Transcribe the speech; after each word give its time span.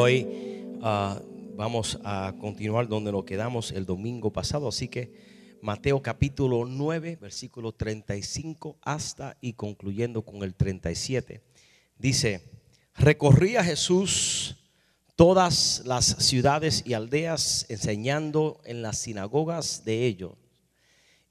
Hoy 0.00 0.28
ah, 0.80 1.20
vamos 1.56 1.98
a 2.04 2.32
continuar 2.40 2.86
donde 2.86 3.10
nos 3.10 3.24
quedamos 3.24 3.72
el 3.72 3.84
domingo 3.84 4.32
pasado, 4.32 4.68
así 4.68 4.86
que 4.86 5.12
Mateo 5.60 6.00
capítulo 6.00 6.66
9, 6.66 7.18
versículo 7.20 7.72
35 7.72 8.78
hasta 8.82 9.36
y 9.40 9.54
concluyendo 9.54 10.22
con 10.22 10.44
el 10.44 10.54
37. 10.54 11.42
Dice, 11.98 12.42
recorría 12.94 13.64
Jesús 13.64 14.58
todas 15.16 15.82
las 15.84 16.04
ciudades 16.04 16.84
y 16.86 16.94
aldeas 16.94 17.66
enseñando 17.68 18.60
en 18.64 18.82
las 18.82 18.98
sinagogas 18.98 19.84
de 19.84 20.06
ellos 20.06 20.34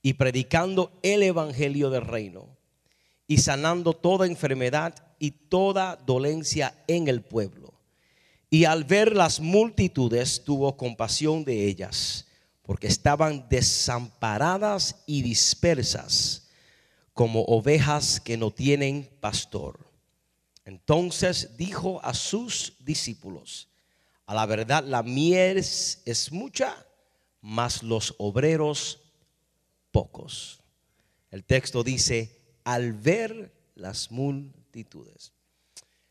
y 0.01 0.15
predicando 0.15 0.91
el 1.03 1.23
evangelio 1.23 1.89
del 1.89 2.01
reino 2.01 2.49
y 3.27 3.37
sanando 3.37 3.93
toda 3.93 4.27
enfermedad 4.27 4.93
y 5.19 5.31
toda 5.31 5.95
dolencia 5.95 6.75
en 6.87 7.07
el 7.07 7.21
pueblo. 7.21 7.66
Y 8.49 8.65
al 8.65 8.83
ver 8.83 9.15
las 9.15 9.39
multitudes 9.39 10.43
tuvo 10.43 10.77
compasión 10.77 11.43
de 11.43 11.67
ellas, 11.67 12.25
porque 12.61 12.87
estaban 12.87 13.47
desamparadas 13.49 15.03
y 15.05 15.21
dispersas 15.21 16.47
como 17.13 17.41
ovejas 17.43 18.19
que 18.19 18.37
no 18.37 18.51
tienen 18.51 19.09
pastor. 19.19 19.79
Entonces 20.65 21.57
dijo 21.57 22.03
a 22.03 22.13
sus 22.13 22.73
discípulos, 22.79 23.69
a 24.25 24.35
la 24.35 24.45
verdad 24.45 24.83
la 24.83 25.03
miel 25.03 25.57
es 25.57 26.29
mucha, 26.31 26.85
mas 27.41 27.83
los 27.83 28.15
obreros 28.17 28.99
pocos. 29.91 30.61
El 31.31 31.43
texto 31.43 31.83
dice, 31.83 32.37
al 32.63 32.93
ver 32.93 33.53
las 33.75 34.11
multitudes. 34.11 35.31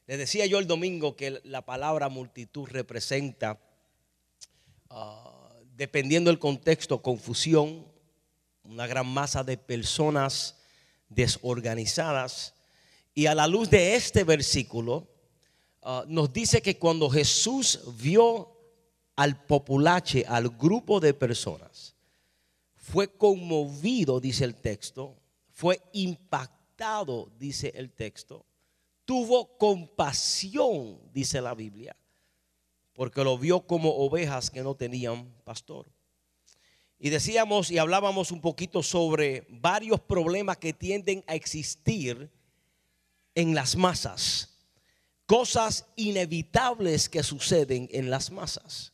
Le 0.07 0.17
decía 0.17 0.47
yo 0.47 0.61
el 0.61 0.69
domingo 0.69 1.17
que 1.17 1.41
la 1.45 1.63
palabra 1.63 2.09
multitud 2.09 2.69
representa, 2.69 3.61
ah, 4.89 5.51
dependiendo 5.77 6.31
del 6.31 6.39
contexto, 6.39 7.03
confusión, 7.03 7.85
una 8.63 8.87
gran 8.87 9.09
masa 9.09 9.43
de 9.43 9.57
personas 9.57 10.57
desorganizadas. 11.09 12.55
Y 13.15 13.27
a 13.27 13.35
la 13.35 13.49
luz 13.49 13.69
de 13.69 13.97
este 13.97 14.23
versículo, 14.23 15.09
ah, 15.83 16.05
nos 16.07 16.33
dice 16.33 16.63
que 16.63 16.79
cuando 16.79 17.11
Jesús 17.11 17.81
vio 17.99 18.53
al 19.17 19.45
populache, 19.45 20.25
al 20.29 20.51
grupo 20.51 21.01
de 21.01 21.15
personas, 21.15 21.97
fue 22.77 23.09
conmovido, 23.09 24.21
dice 24.21 24.45
el 24.45 24.55
texto, 24.55 25.17
fue 25.51 25.81
impactado, 25.93 27.33
dice 27.41 27.73
el 27.75 27.91
texto 27.91 28.47
tuvo 29.07 29.57
compasión, 29.57 31.01
dice 31.15 31.41
la 31.41 31.55
Biblia, 31.55 31.97
porque 32.93 33.25
lo 33.25 33.39
vio 33.39 33.67
como 33.67 33.91
ovejas 33.91 34.51
que 34.51 34.63
no 34.63 34.75
tenían 34.75 35.33
pastor. 35.45 35.87
Y 36.99 37.11
decíamos 37.11 37.71
y 37.71 37.79
hablábamos 37.79 38.31
un 38.33 38.41
poquito 38.41 38.83
sobre 38.83 39.47
varios 39.49 40.01
problemas 40.01 40.57
que 40.59 40.73
tienden 40.73 41.23
a 41.27 41.35
existir 41.35 42.31
en 43.35 43.55
las 43.55 43.77
masas, 43.77 44.59
cosas 45.27 45.87
inevitables 45.95 47.09
que 47.09 47.23
suceden 47.23 47.89
en 47.93 48.11
las 48.11 48.31
masas. 48.31 48.93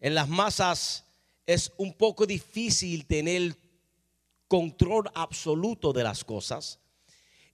En 0.00 0.14
las 0.14 0.28
masas 0.28 1.04
es 1.46 1.70
un 1.76 1.92
poco 1.92 2.26
difícil 2.26 3.06
tener 3.06 3.56
control 4.48 5.10
absoluto 5.14 5.92
de 5.92 6.02
las 6.02 6.24
cosas 6.24 6.80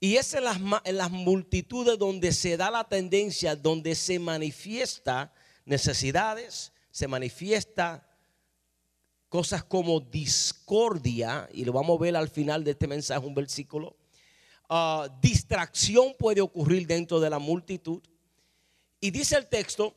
y 0.01 0.17
es 0.17 0.33
en 0.33 0.45
las, 0.45 0.59
en 0.85 0.97
las 0.97 1.11
multitudes 1.11 1.99
donde 1.99 2.33
se 2.33 2.57
da 2.57 2.71
la 2.71 2.85
tendencia, 2.85 3.55
donde 3.55 3.95
se 3.95 4.19
manifiesta 4.19 5.33
necesidades, 5.67 6.73
se 6.91 7.07
manifiesta 7.07 8.09
cosas 9.29 9.63
como 9.63 10.01
discordia, 10.01 11.49
y 11.53 11.67
lo 11.67 11.73
vamos 11.73 11.99
a 11.99 12.03
ver 12.03 12.17
al 12.17 12.31
final 12.31 12.65
de 12.65 12.73
este 12.73 12.89
mensaje, 12.89 13.25
un 13.25 13.35
versículo. 13.35 13.95
Ah, 14.71 15.09
distracción 15.21 16.15
puede 16.19 16.41
ocurrir 16.41 16.87
dentro 16.87 17.21
de 17.21 17.29
la 17.29 17.39
multitud. 17.39 18.03
Y 19.01 19.11
dice 19.11 19.37
el 19.37 19.49
texto 19.49 19.95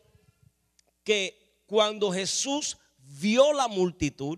que 1.04 1.64
cuando 1.66 2.12
Jesús 2.12 2.78
vio 2.98 3.54
la 3.54 3.68
multitud, 3.68 4.38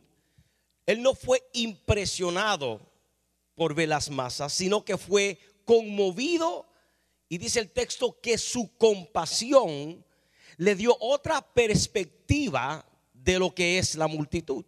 él 0.85 1.01
no 1.01 1.15
fue 1.15 1.41
impresionado 1.53 2.79
por 3.55 3.73
ver 3.73 3.89
las 3.89 4.09
masas, 4.09 4.53
sino 4.53 4.85
que 4.85 4.97
fue 4.97 5.39
conmovido 5.65 6.67
y 7.27 7.37
dice 7.37 7.59
el 7.59 7.71
texto 7.71 8.19
que 8.21 8.37
su 8.37 8.77
compasión 8.77 10.05
le 10.57 10.75
dio 10.75 10.95
otra 10.99 11.41
perspectiva 11.41 12.85
de 13.13 13.39
lo 13.39 13.53
que 13.53 13.79
es 13.79 13.95
la 13.95 14.07
multitud. 14.07 14.63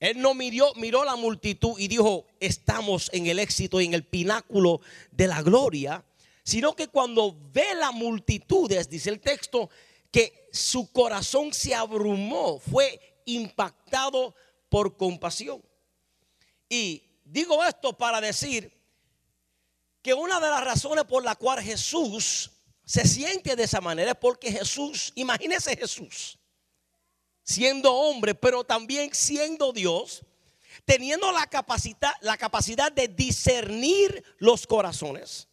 Él 0.00 0.20
no 0.20 0.34
miró, 0.34 0.72
miró 0.74 1.04
la 1.04 1.14
multitud 1.14 1.78
y 1.78 1.86
dijo, 1.86 2.26
estamos 2.40 3.08
en 3.12 3.26
el 3.28 3.38
éxito 3.38 3.80
y 3.80 3.84
en 3.84 3.94
el 3.94 4.04
pináculo 4.04 4.80
de 5.12 5.28
la 5.28 5.42
gloria, 5.42 6.04
sino 6.42 6.74
que 6.74 6.88
cuando 6.88 7.36
ve 7.52 7.74
la 7.78 7.92
multitudes, 7.92 8.88
dice 8.88 9.10
el 9.10 9.20
texto, 9.20 9.70
que 10.10 10.48
su 10.52 10.90
corazón 10.90 11.52
se 11.52 11.74
abrumó, 11.74 12.58
fue 12.58 13.22
impactado 13.26 14.34
por 14.68 14.96
compasión. 14.96 15.62
Y 16.68 17.04
digo 17.24 17.62
esto 17.62 17.92
para 17.96 18.20
decir 18.20 18.72
que 20.02 20.14
una 20.14 20.40
de 20.40 20.50
las 20.50 20.64
razones 20.64 21.04
por 21.04 21.24
la 21.24 21.36
cual 21.36 21.62
Jesús 21.62 22.50
se 22.84 23.06
siente 23.06 23.54
de 23.56 23.62
esa 23.62 23.80
manera 23.80 24.10
es 24.10 24.16
porque 24.16 24.50
Jesús, 24.50 25.12
imagínese 25.14 25.76
Jesús, 25.76 26.38
siendo 27.44 27.92
hombre, 27.94 28.34
pero 28.34 28.64
también 28.64 29.14
siendo 29.14 29.72
Dios, 29.72 30.24
teniendo 30.84 31.30
la 31.32 31.46
capacidad, 31.46 32.12
la 32.20 32.36
capacidad 32.36 32.90
de 32.90 33.08
discernir 33.08 34.24
los 34.38 34.66
corazones, 34.66 35.48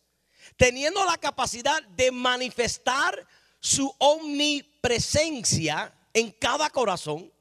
teniendo 0.57 1.05
la 1.05 1.17
capacidad 1.17 1.81
de 1.89 2.11
manifestar 2.11 3.27
su 3.59 3.93
omnipresencia 3.99 5.93
en 6.13 6.31
cada 6.31 6.69
corazón, 6.69 7.31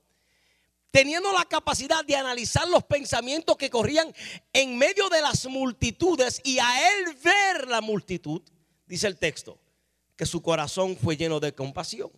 teniendo 0.90 1.32
la 1.32 1.44
capacidad 1.44 2.04
de 2.04 2.16
analizar 2.16 2.66
los 2.68 2.84
pensamientos 2.84 3.56
que 3.56 3.70
corrían 3.70 4.14
en 4.52 4.78
medio 4.78 5.08
de 5.08 5.20
las 5.20 5.46
multitudes 5.46 6.40
y 6.44 6.58
a 6.58 6.90
él 6.90 7.14
ver 7.22 7.68
la 7.68 7.80
multitud, 7.80 8.42
dice 8.86 9.06
el 9.06 9.18
texto, 9.18 9.58
que 10.16 10.26
su 10.26 10.42
corazón 10.42 10.96
fue 10.96 11.16
lleno 11.16 11.40
de 11.40 11.54
compasión. 11.54 12.10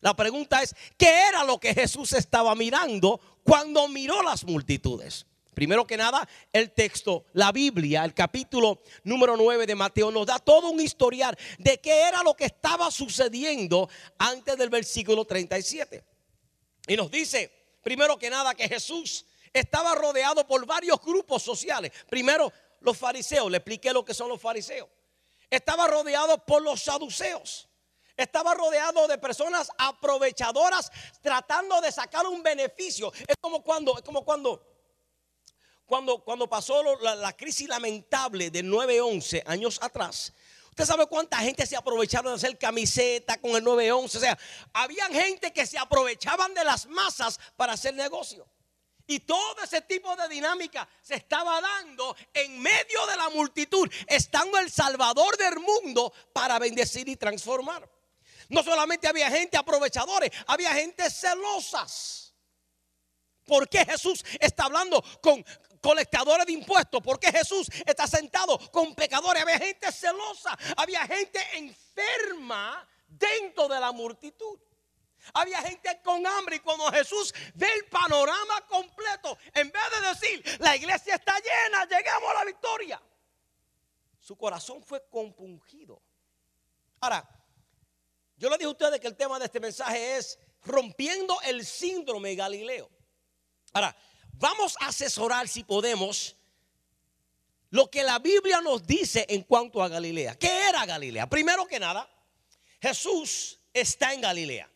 La 0.00 0.14
pregunta 0.16 0.62
es, 0.62 0.74
¿qué 0.96 1.28
era 1.28 1.44
lo 1.44 1.58
que 1.58 1.74
Jesús 1.74 2.12
estaba 2.12 2.54
mirando 2.54 3.20
cuando 3.44 3.86
miró 3.88 4.22
las 4.22 4.44
multitudes? 4.44 5.26
Primero 5.54 5.86
que 5.86 5.98
nada, 5.98 6.26
el 6.52 6.72
texto, 6.72 7.26
la 7.34 7.52
Biblia, 7.52 8.04
el 8.04 8.14
capítulo 8.14 8.82
número 9.04 9.36
9 9.36 9.66
de 9.66 9.74
Mateo 9.74 10.10
nos 10.10 10.26
da 10.26 10.38
todo 10.38 10.70
un 10.70 10.80
historial 10.80 11.36
de 11.58 11.78
qué 11.78 12.08
era 12.08 12.22
lo 12.22 12.34
que 12.34 12.46
estaba 12.46 12.90
sucediendo 12.90 13.88
antes 14.16 14.56
del 14.56 14.70
versículo 14.70 15.26
37. 15.26 16.02
Y 16.88 16.96
nos 16.96 17.10
dice, 17.10 17.61
primero 17.82 18.18
que 18.18 18.30
nada, 18.30 18.54
que 18.54 18.68
Jesús 18.68 19.26
estaba 19.52 19.94
rodeado 19.94 20.46
por 20.46 20.64
varios 20.66 21.00
grupos 21.00 21.42
sociales. 21.42 21.92
Primero, 22.08 22.52
los 22.80 22.96
fariseos, 22.96 23.50
le 23.50 23.58
expliqué 23.58 23.92
lo 23.92 24.04
que 24.04 24.14
son 24.14 24.28
los 24.28 24.40
fariseos. 24.40 24.88
Estaba 25.50 25.86
rodeado 25.86 26.38
por 26.44 26.62
los 26.62 26.82
saduceos. 26.82 27.68
Estaba 28.16 28.54
rodeado 28.54 29.08
de 29.08 29.18
personas 29.18 29.68
aprovechadoras 29.78 30.90
tratando 31.20 31.80
de 31.80 31.92
sacar 31.92 32.26
un 32.26 32.42
beneficio. 32.42 33.12
Es 33.26 33.36
como 33.40 33.62
cuando, 33.62 33.96
es 33.96 34.02
como 34.02 34.24
cuando, 34.24 34.64
cuando, 35.86 36.22
cuando 36.22 36.48
pasó 36.48 36.82
la, 37.00 37.32
crisis 37.36 37.68
lamentable 37.68 38.50
de 38.50 38.64
9-11 38.64 39.42
años 39.46 39.78
atrás 39.82 40.32
Usted 40.72 40.86
sabe 40.86 41.06
cuánta 41.06 41.36
gente 41.36 41.66
se 41.66 41.76
aprovecharon 41.76 42.32
de 42.32 42.36
hacer 42.36 42.58
camiseta 42.58 43.38
con 43.38 43.50
el 43.50 43.62
911. 43.62 44.16
O 44.16 44.20
sea, 44.22 44.38
había 44.72 45.04
gente 45.08 45.52
que 45.52 45.66
se 45.66 45.76
aprovechaban 45.76 46.54
de 46.54 46.64
las 46.64 46.86
masas 46.86 47.38
para 47.56 47.74
hacer 47.74 47.92
negocio. 47.92 48.48
Y 49.06 49.20
todo 49.20 49.62
ese 49.62 49.82
tipo 49.82 50.16
de 50.16 50.28
dinámica 50.28 50.88
se 51.02 51.16
estaba 51.16 51.60
dando 51.60 52.16
en 52.32 52.58
medio 52.62 53.06
de 53.06 53.16
la 53.18 53.28
multitud, 53.28 53.86
estando 54.06 54.56
el 54.56 54.70
Salvador 54.70 55.36
del 55.36 55.60
mundo 55.60 56.10
para 56.32 56.58
bendecir 56.58 57.06
y 57.06 57.16
transformar. 57.16 57.86
No 58.48 58.62
solamente 58.62 59.06
había 59.06 59.30
gente 59.30 59.58
aprovechadores, 59.58 60.30
había 60.46 60.72
gente 60.72 61.10
celosas. 61.10 62.31
¿Por 63.52 63.68
qué 63.68 63.84
Jesús 63.84 64.24
está 64.40 64.64
hablando 64.64 65.04
con, 65.20 65.44
colectadores 65.82 66.46
de 66.46 66.52
impuestos. 66.52 67.02
Porque 67.02 67.30
Jesús 67.30 67.68
está 67.84 68.06
sentado 68.06 68.58
con 68.70 68.94
pecadores. 68.94 69.42
Había 69.42 69.58
gente 69.58 69.92
celosa, 69.92 70.56
había 70.74 71.06
gente 71.06 71.38
enferma 71.52 72.88
dentro 73.06 73.68
de 73.68 73.78
la 73.78 73.92
multitud. 73.92 74.58
Había 75.34 75.60
gente 75.60 76.00
con 76.02 76.26
hambre 76.26 76.56
y 76.56 76.60
cuando 76.60 76.90
Jesús 76.90 77.34
ve 77.54 77.68
el 77.74 77.84
panorama 77.90 78.66
completo, 78.68 79.36
en 79.52 79.70
vez 79.70 79.82
de 80.00 80.08
decir, 80.08 80.60
la 80.60 80.74
iglesia 80.74 81.16
está 81.16 81.36
llena, 81.38 81.84
llegamos 81.84 82.30
a 82.30 82.34
la 82.34 82.44
victoria, 82.44 83.00
su 84.18 84.34
corazón 84.34 84.82
fue 84.82 85.06
compungido. 85.10 86.02
Ahora, 87.00 87.28
Yo 88.36 88.48
le 88.48 88.56
dije 88.56 88.66
a 88.66 88.70
ustedes 88.70 88.98
que 88.98 89.06
el 89.06 89.16
tema 89.16 89.38
de 89.38 89.44
este 89.44 89.60
mensaje 89.60 90.16
es 90.16 90.38
rompiendo 90.64 91.40
el 91.42 91.64
síndrome 91.64 92.34
Galileo. 92.34 92.90
Ahora, 93.72 93.96
vamos 94.34 94.76
a 94.80 94.88
asesorar 94.88 95.48
si 95.48 95.64
podemos 95.64 96.36
lo 97.70 97.90
que 97.90 98.02
la 98.02 98.18
Biblia 98.18 98.60
nos 98.60 98.86
dice 98.86 99.24
en 99.28 99.42
cuanto 99.42 99.82
a 99.82 99.88
Galilea. 99.88 100.38
¿Qué 100.38 100.68
era 100.68 100.84
Galilea? 100.84 101.26
Primero 101.28 101.66
que 101.66 101.80
nada, 101.80 102.08
Jesús 102.80 103.58
está 103.72 104.12
en 104.12 104.20
Galilea. 104.20 104.68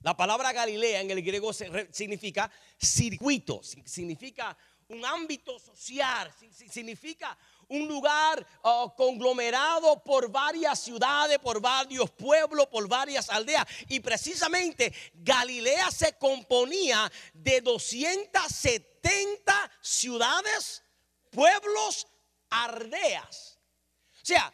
La 0.00 0.16
palabra 0.16 0.52
Galilea 0.52 1.00
en 1.00 1.10
el 1.10 1.22
griego 1.22 1.52
significa 1.52 2.50
circuito, 2.78 3.60
significa 3.62 4.56
un 4.88 5.04
ámbito 5.04 5.58
social, 5.58 6.32
significa 6.70 7.36
un 7.68 7.88
lugar 7.88 8.46
oh, 8.62 8.94
conglomerado 8.94 10.02
por 10.02 10.30
varias 10.30 10.80
ciudades, 10.80 11.38
por 11.38 11.60
varios 11.60 12.10
pueblos, 12.10 12.66
por 12.68 12.88
varias 12.88 13.28
aldeas. 13.30 13.66
Y 13.88 14.00
precisamente 14.00 14.92
Galilea 15.14 15.90
se 15.90 16.14
componía 16.14 17.10
de 17.32 17.60
270 17.60 19.70
ciudades, 19.80 20.82
pueblos, 21.30 22.06
aldeas. 22.50 23.58
O 24.22 24.26
sea, 24.26 24.52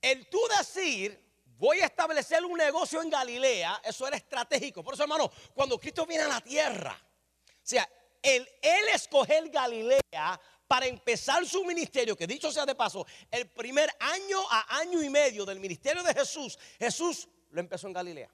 el 0.00 0.28
tú 0.28 0.40
decir, 0.58 1.20
voy 1.56 1.80
a 1.80 1.86
establecer 1.86 2.44
un 2.44 2.58
negocio 2.58 3.00
en 3.00 3.10
Galilea, 3.10 3.80
eso 3.84 4.06
era 4.06 4.16
estratégico. 4.16 4.82
Por 4.82 4.94
eso, 4.94 5.04
hermano, 5.04 5.30
cuando 5.54 5.78
Cristo 5.78 6.06
viene 6.06 6.24
a 6.24 6.28
la 6.28 6.40
tierra, 6.40 6.94
o 6.94 7.66
sea, 7.66 7.88
el, 8.22 8.48
él 8.62 8.88
escoger 8.92 9.48
Galilea 9.50 10.40
para 10.66 10.86
empezar 10.86 11.46
su 11.46 11.64
ministerio, 11.64 12.16
que 12.16 12.26
dicho 12.26 12.50
sea 12.50 12.66
de 12.66 12.74
paso, 12.74 13.06
el 13.30 13.48
primer 13.48 13.90
año 14.00 14.40
a 14.50 14.78
año 14.78 15.02
y 15.02 15.10
medio 15.10 15.44
del 15.44 15.60
ministerio 15.60 16.02
de 16.02 16.14
Jesús, 16.14 16.58
Jesús 16.78 17.28
lo 17.50 17.60
empezó 17.60 17.86
en 17.86 17.92
Galilea. 17.92 18.30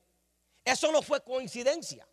Eso 0.64 0.92
no 0.92 1.02
fue 1.02 1.22
coincidencia. 1.22 2.06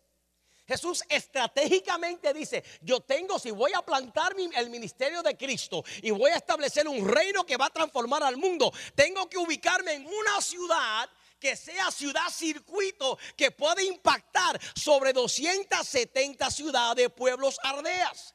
Jesús 0.66 1.02
estratégicamente 1.08 2.32
dice, 2.34 2.62
yo 2.82 3.00
tengo, 3.00 3.38
si 3.38 3.50
voy 3.50 3.72
a 3.74 3.80
plantar 3.80 4.34
el 4.54 4.68
ministerio 4.68 5.22
de 5.22 5.34
Cristo 5.34 5.82
y 6.02 6.10
voy 6.10 6.30
a 6.30 6.36
establecer 6.36 6.86
un 6.86 7.08
reino 7.08 7.46
que 7.46 7.56
va 7.56 7.66
a 7.66 7.70
transformar 7.70 8.22
al 8.22 8.36
mundo, 8.36 8.70
tengo 8.94 9.30
que 9.30 9.38
ubicarme 9.38 9.94
en 9.94 10.06
una 10.06 10.42
ciudad 10.42 11.08
que 11.40 11.56
sea 11.56 11.90
ciudad 11.90 12.28
circuito 12.30 13.18
que 13.34 13.50
pueda 13.50 13.82
impactar 13.82 14.60
sobre 14.74 15.14
270 15.14 16.50
ciudades, 16.50 17.08
pueblos, 17.10 17.58
aldeas. 17.62 18.34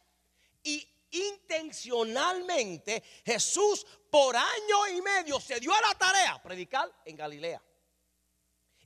Y 0.64 0.88
intencionalmente 1.14 3.04
Jesús 3.26 3.86
por 4.10 4.36
año 4.36 4.88
y 4.96 5.02
medio 5.02 5.40
se 5.40 5.60
dio 5.60 5.74
a 5.74 5.82
la 5.82 5.96
tarea 5.96 6.42
predicar 6.42 6.92
en 7.06 7.16
Galilea. 7.16 7.62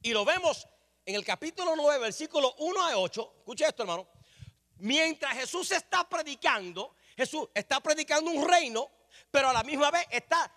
Y 0.02 0.14
lo 0.14 0.24
vemos 0.24 0.68
en 1.06 1.16
el 1.16 1.26
capítulo 1.26 1.76
9, 1.76 2.00
versículo 2.00 2.54
1 2.60 2.82
a 2.82 2.98
8. 2.98 3.34
Escuche 3.40 3.66
esto, 3.66 3.84
hermano. 3.84 4.08
Mientras 4.78 5.34
Jesús 5.34 5.72
está 5.72 6.08
predicando, 6.08 6.96
Jesús 7.16 7.50
está 7.54 7.80
predicando 7.80 8.30
un 8.30 8.48
reino, 8.48 8.92
pero 9.32 9.50
a 9.50 9.54
la 9.54 9.64
misma 9.64 9.90
vez 9.90 10.06
está 10.12 10.54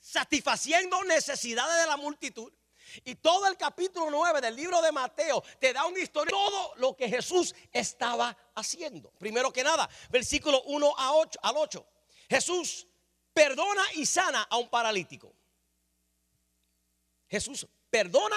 satisfaciendo 0.00 1.02
necesidades 1.04 1.82
de 1.82 1.86
la 1.86 1.96
multitud. 1.96 2.52
Y 3.04 3.16
todo 3.16 3.46
el 3.46 3.56
capítulo 3.56 4.10
9 4.10 4.40
del 4.40 4.56
libro 4.56 4.80
de 4.82 4.92
Mateo 4.92 5.42
te 5.58 5.72
da 5.72 5.86
una 5.86 6.00
historia 6.00 6.26
de 6.26 6.42
todo 6.42 6.74
lo 6.76 6.96
que 6.96 7.08
Jesús 7.08 7.54
estaba 7.72 8.36
haciendo. 8.54 9.10
Primero 9.18 9.52
que 9.52 9.62
nada, 9.62 9.88
versículo 10.10 10.62
1 10.64 10.94
a 10.98 11.12
8, 11.14 11.38
al 11.42 11.56
8. 11.56 11.86
Jesús 12.28 12.86
perdona 13.32 13.82
y 13.94 14.06
sana 14.06 14.42
a 14.50 14.56
un 14.56 14.68
paralítico. 14.68 15.32
Jesús 17.28 17.66
perdona 17.90 18.36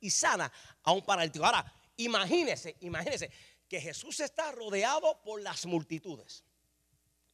y 0.00 0.10
sana 0.10 0.52
a 0.82 0.92
un 0.92 1.02
paralítico. 1.02 1.44
Ahora, 1.44 1.72
imagínese, 1.96 2.76
imagínese 2.80 3.30
que 3.68 3.80
Jesús 3.80 4.20
está 4.20 4.50
rodeado 4.52 5.20
por 5.22 5.42
las 5.42 5.66
multitudes. 5.66 6.44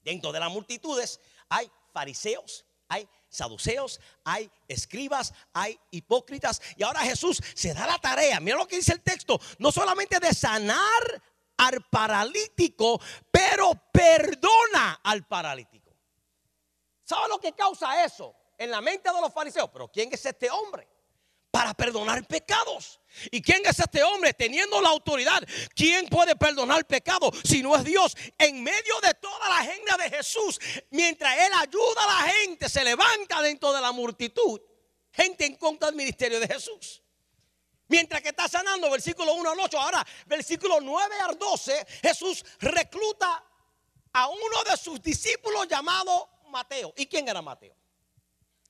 Dentro 0.03 0.33
de 0.33 0.41
las 0.41 0.51
multitudes 0.51 1.21
hay 1.49 1.71
fariseos, 1.93 2.65
hay 2.89 3.09
saduceos, 3.35 4.01
hay 4.25 4.51
escribas, 4.69 5.35
hay 5.53 5.79
hipócritas. 5.91 6.63
Y 6.77 6.83
ahora 6.83 7.01
Jesús 7.01 7.43
se 7.55 7.75
da 7.75 7.87
la 7.87 7.99
tarea, 7.99 8.41
mira 8.41 8.57
lo 8.57 8.69
que 8.69 8.77
dice 8.77 8.93
el 8.93 9.03
texto, 9.03 9.41
no 9.59 9.73
solamente 9.73 10.21
de 10.21 10.33
sanar 10.33 11.23
al 11.57 11.83
paralítico, 11.91 13.01
pero 13.31 13.73
perdona 13.93 15.01
al 15.03 15.27
paralítico. 15.27 15.93
¿Sabe 17.05 17.29
lo 17.29 17.39
que 17.39 17.53
causa 17.53 18.05
eso 18.05 18.35
en 18.57 18.71
la 18.71 18.81
mente 18.81 19.13
de 19.13 19.21
los 19.21 19.33
fariseos? 19.33 19.69
Pero 19.73 19.89
¿quién 19.89 20.09
es 20.13 20.25
este 20.25 20.51
hombre? 20.51 20.89
Para 21.55 21.73
perdonar 21.73 22.27
pecados. 22.27 23.01
¿Y 23.31 23.41
quién 23.41 23.65
es 23.65 23.79
este 23.79 24.03
hombre 24.03 24.35
teniendo 24.35 24.81
la 24.83 24.89
autoridad? 24.89 25.41
¿Quién 25.73 26.09
puede 26.09 26.35
perdonar 26.35 26.85
pecados 26.85 27.31
si 27.45 27.63
no 27.63 27.77
es 27.77 27.85
Dios? 27.85 28.17
En 28.37 28.61
medio 28.61 29.01
de 29.01 29.15
toda 29.15 29.49
la 29.49 29.59
agenda 29.59 29.97
de 29.97 30.11
Jesús, 30.17 30.59
mientras 30.91 31.33
Él 31.39 31.53
ayuda 31.61 32.03
a 32.03 32.07
la 32.25 32.33
gente, 32.33 32.69
se 32.69 32.83
levanta 32.83 33.41
dentro 33.41 33.73
de 33.73 33.81
la 33.81 33.93
multitud, 33.93 34.61
gente 35.13 35.47
en 35.47 35.55
contra 35.55 35.87
del 35.87 35.95
ministerio 35.95 36.41
de 36.41 36.49
Jesús. 36.49 37.05
Mientras 37.87 38.21
que 38.21 38.31
está 38.31 38.49
sanando, 38.49 38.91
versículo 38.91 39.33
1 39.35 39.51
al 39.53 39.61
8, 39.61 39.79
ahora 39.79 40.05
versículo 40.27 40.81
9 40.81 41.15
al 41.21 41.39
12, 41.39 41.87
Jesús 42.03 42.45
recluta 42.59 43.45
a 44.13 44.27
uno 44.27 44.65
de 44.69 44.77
sus 44.77 45.01
discípulos 45.01 45.69
llamado 45.69 46.31
Mateo. 46.49 46.93
¿Y 46.97 47.07
quién 47.07 47.29
era 47.29 47.41
Mateo? 47.41 47.77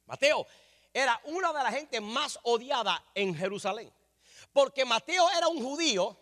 Mateo 0.04 0.46
era 0.94 1.20
una 1.24 1.52
de 1.52 1.62
las 1.64 1.74
gente 1.74 2.00
más 2.00 2.38
odiada 2.44 3.04
en 3.14 3.34
Jerusalén. 3.34 3.92
Porque 4.52 4.84
Mateo 4.84 5.28
era 5.36 5.48
un 5.48 5.62
judío 5.62 6.16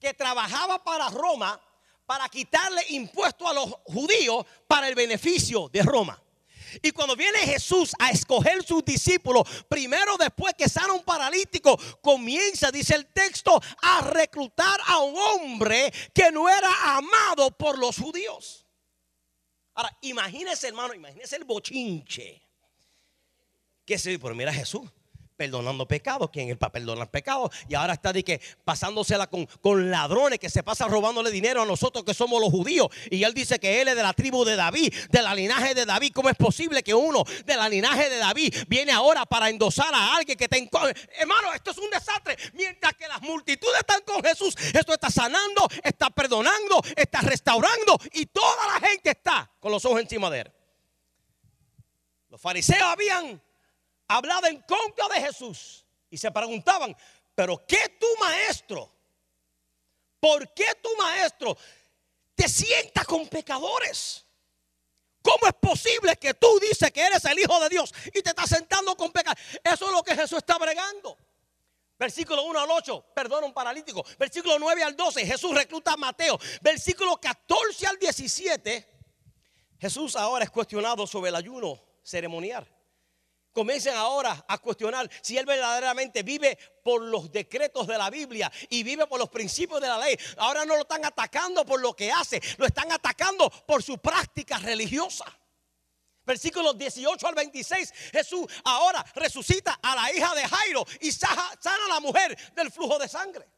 que 0.00 0.12
trabajaba 0.12 0.82
para 0.82 1.08
Roma 1.08 1.58
para 2.04 2.28
quitarle 2.28 2.84
impuestos 2.88 3.48
a 3.48 3.54
los 3.54 3.70
judíos 3.84 4.44
para 4.66 4.88
el 4.88 4.96
beneficio 4.96 5.68
de 5.68 5.82
Roma. 5.82 6.20
Y 6.82 6.90
cuando 6.90 7.14
viene 7.14 7.38
Jesús 7.38 7.92
a 8.00 8.10
escoger 8.10 8.64
sus 8.64 8.84
discípulos, 8.84 9.48
primero 9.68 10.16
después 10.16 10.54
que 10.54 10.68
sana 10.68 10.92
un 10.92 11.04
paralítico, 11.04 11.78
comienza, 12.00 12.72
dice 12.72 12.96
el 12.96 13.06
texto, 13.06 13.60
a 13.82 14.00
reclutar 14.02 14.80
a 14.86 14.98
un 14.98 15.16
hombre 15.16 15.92
que 16.12 16.32
no 16.32 16.48
era 16.48 16.96
amado 16.96 17.52
por 17.52 17.78
los 17.78 17.96
judíos. 17.96 18.66
Ahora, 19.74 19.96
imagínese 20.00 20.68
hermano, 20.68 20.94
imagínese 20.94 21.36
el 21.36 21.44
bochinche 21.44 22.49
que 23.90 23.98
se, 23.98 24.20
pero 24.20 24.36
mira 24.36 24.52
Jesús 24.52 24.82
perdonando 25.36 25.88
pecados, 25.88 26.28
quien 26.30 26.50
es 26.50 26.56
para 26.58 26.70
perdonar 26.70 27.10
pecados, 27.10 27.50
y 27.66 27.74
ahora 27.74 27.94
está 27.94 28.12
de 28.12 28.22
que 28.22 28.42
pasándosela 28.62 29.26
con, 29.26 29.46
con 29.46 29.90
ladrones 29.90 30.38
que 30.38 30.50
se 30.50 30.62
pasan 30.62 30.90
robándole 30.90 31.30
dinero 31.30 31.62
a 31.62 31.64
nosotros 31.64 32.04
que 32.04 32.12
somos 32.12 32.42
los 32.42 32.50
judíos, 32.50 32.88
y 33.10 33.24
él 33.24 33.32
dice 33.32 33.58
que 33.58 33.80
él 33.80 33.88
es 33.88 33.96
de 33.96 34.02
la 34.02 34.12
tribu 34.12 34.44
de 34.44 34.54
David, 34.54 34.94
de 35.10 35.22
la 35.22 35.34
linaje 35.34 35.74
de 35.74 35.86
David, 35.86 36.12
¿cómo 36.14 36.28
es 36.28 36.36
posible 36.36 36.82
que 36.82 36.92
uno 36.92 37.24
de 37.46 37.56
la 37.56 37.70
linaje 37.70 38.10
de 38.10 38.18
David 38.18 38.54
viene 38.68 38.92
ahora 38.92 39.24
para 39.24 39.48
endosar 39.48 39.92
a 39.94 40.14
alguien 40.14 40.36
que 40.36 40.44
está 40.44 40.58
en 40.58 40.68
hermano, 41.18 41.54
esto 41.54 41.70
es 41.70 41.78
un 41.78 41.88
desastre, 41.88 42.36
mientras 42.52 42.92
que 42.92 43.08
las 43.08 43.22
multitudes 43.22 43.80
están 43.80 44.02
con 44.02 44.22
Jesús, 44.22 44.54
esto 44.74 44.92
está 44.92 45.10
sanando, 45.10 45.66
está 45.82 46.10
perdonando, 46.10 46.82
está 46.94 47.22
restaurando, 47.22 47.98
y 48.12 48.26
toda 48.26 48.78
la 48.78 48.88
gente 48.88 49.10
está 49.10 49.50
con 49.58 49.72
los 49.72 49.82
ojos 49.86 50.02
encima 50.02 50.28
de 50.28 50.40
él. 50.40 50.52
Los 52.28 52.40
fariseos 52.40 52.82
habían 52.82 53.40
hablaba 54.10 54.48
en 54.48 54.60
contra 54.62 55.06
de 55.08 55.20
Jesús 55.20 55.86
y 56.10 56.18
se 56.18 56.30
preguntaban, 56.32 56.96
pero 57.34 57.64
¿qué 57.64 57.96
tu 57.98 58.06
maestro? 58.18 58.92
¿Por 60.18 60.52
qué 60.52 60.66
tu 60.82 60.94
maestro 60.96 61.56
te 62.34 62.48
sienta 62.48 63.04
con 63.04 63.28
pecadores? 63.28 64.26
¿Cómo 65.22 65.46
es 65.46 65.54
posible 65.54 66.16
que 66.16 66.34
tú 66.34 66.58
dices 66.58 66.90
que 66.90 67.02
eres 67.02 67.24
el 67.24 67.38
Hijo 67.38 67.60
de 67.60 67.68
Dios 67.68 67.94
y 68.06 68.20
te 68.20 68.30
estás 68.30 68.50
sentando 68.50 68.96
con 68.96 69.12
pecadores? 69.12 69.60
Eso 69.62 69.86
es 69.86 69.92
lo 69.92 70.02
que 70.02 70.16
Jesús 70.16 70.38
está 70.38 70.58
bregando. 70.58 71.16
Versículo 71.96 72.42
1 72.42 72.58
al 72.58 72.70
8, 72.70 73.12
perdona 73.14 73.46
un 73.46 73.52
paralítico. 73.52 74.04
Versículo 74.18 74.58
9 74.58 74.82
al 74.82 74.96
12, 74.96 75.24
Jesús 75.24 75.54
recluta 75.54 75.92
a 75.92 75.96
Mateo. 75.96 76.36
Versículo 76.62 77.20
14 77.20 77.86
al 77.86 77.98
17, 77.98 78.88
Jesús 79.78 80.16
ahora 80.16 80.44
es 80.44 80.50
cuestionado 80.50 81.06
sobre 81.06 81.28
el 81.28 81.36
ayuno 81.36 81.80
ceremonial 82.02 82.79
comiencen 83.52 83.94
ahora 83.94 84.44
a 84.48 84.58
cuestionar 84.58 85.08
si 85.22 85.36
él 85.36 85.46
verdaderamente 85.46 86.22
vive 86.22 86.58
por 86.82 87.02
los 87.02 87.30
decretos 87.30 87.86
de 87.86 87.98
la 87.98 88.10
Biblia 88.10 88.50
y 88.68 88.82
vive 88.82 89.06
por 89.06 89.18
los 89.18 89.28
principios 89.28 89.80
de 89.80 89.88
la 89.88 89.98
ley. 89.98 90.16
Ahora 90.38 90.64
no 90.64 90.74
lo 90.76 90.82
están 90.82 91.04
atacando 91.04 91.64
por 91.64 91.80
lo 91.80 91.94
que 91.94 92.10
hace, 92.10 92.40
lo 92.58 92.66
están 92.66 92.90
atacando 92.92 93.50
por 93.50 93.82
su 93.82 93.98
práctica 93.98 94.58
religiosa. 94.58 95.24
Versículos 96.24 96.76
18 96.78 97.26
al 97.26 97.34
26, 97.34 97.92
Jesús 98.12 98.46
ahora 98.64 99.04
resucita 99.14 99.80
a 99.82 99.96
la 99.96 100.12
hija 100.12 100.34
de 100.34 100.46
Jairo 100.46 100.84
y 101.00 101.10
sana 101.10 101.50
a 101.62 101.88
la 101.88 102.00
mujer 102.00 102.36
del 102.54 102.70
flujo 102.70 102.98
de 102.98 103.08
sangre. 103.08 103.48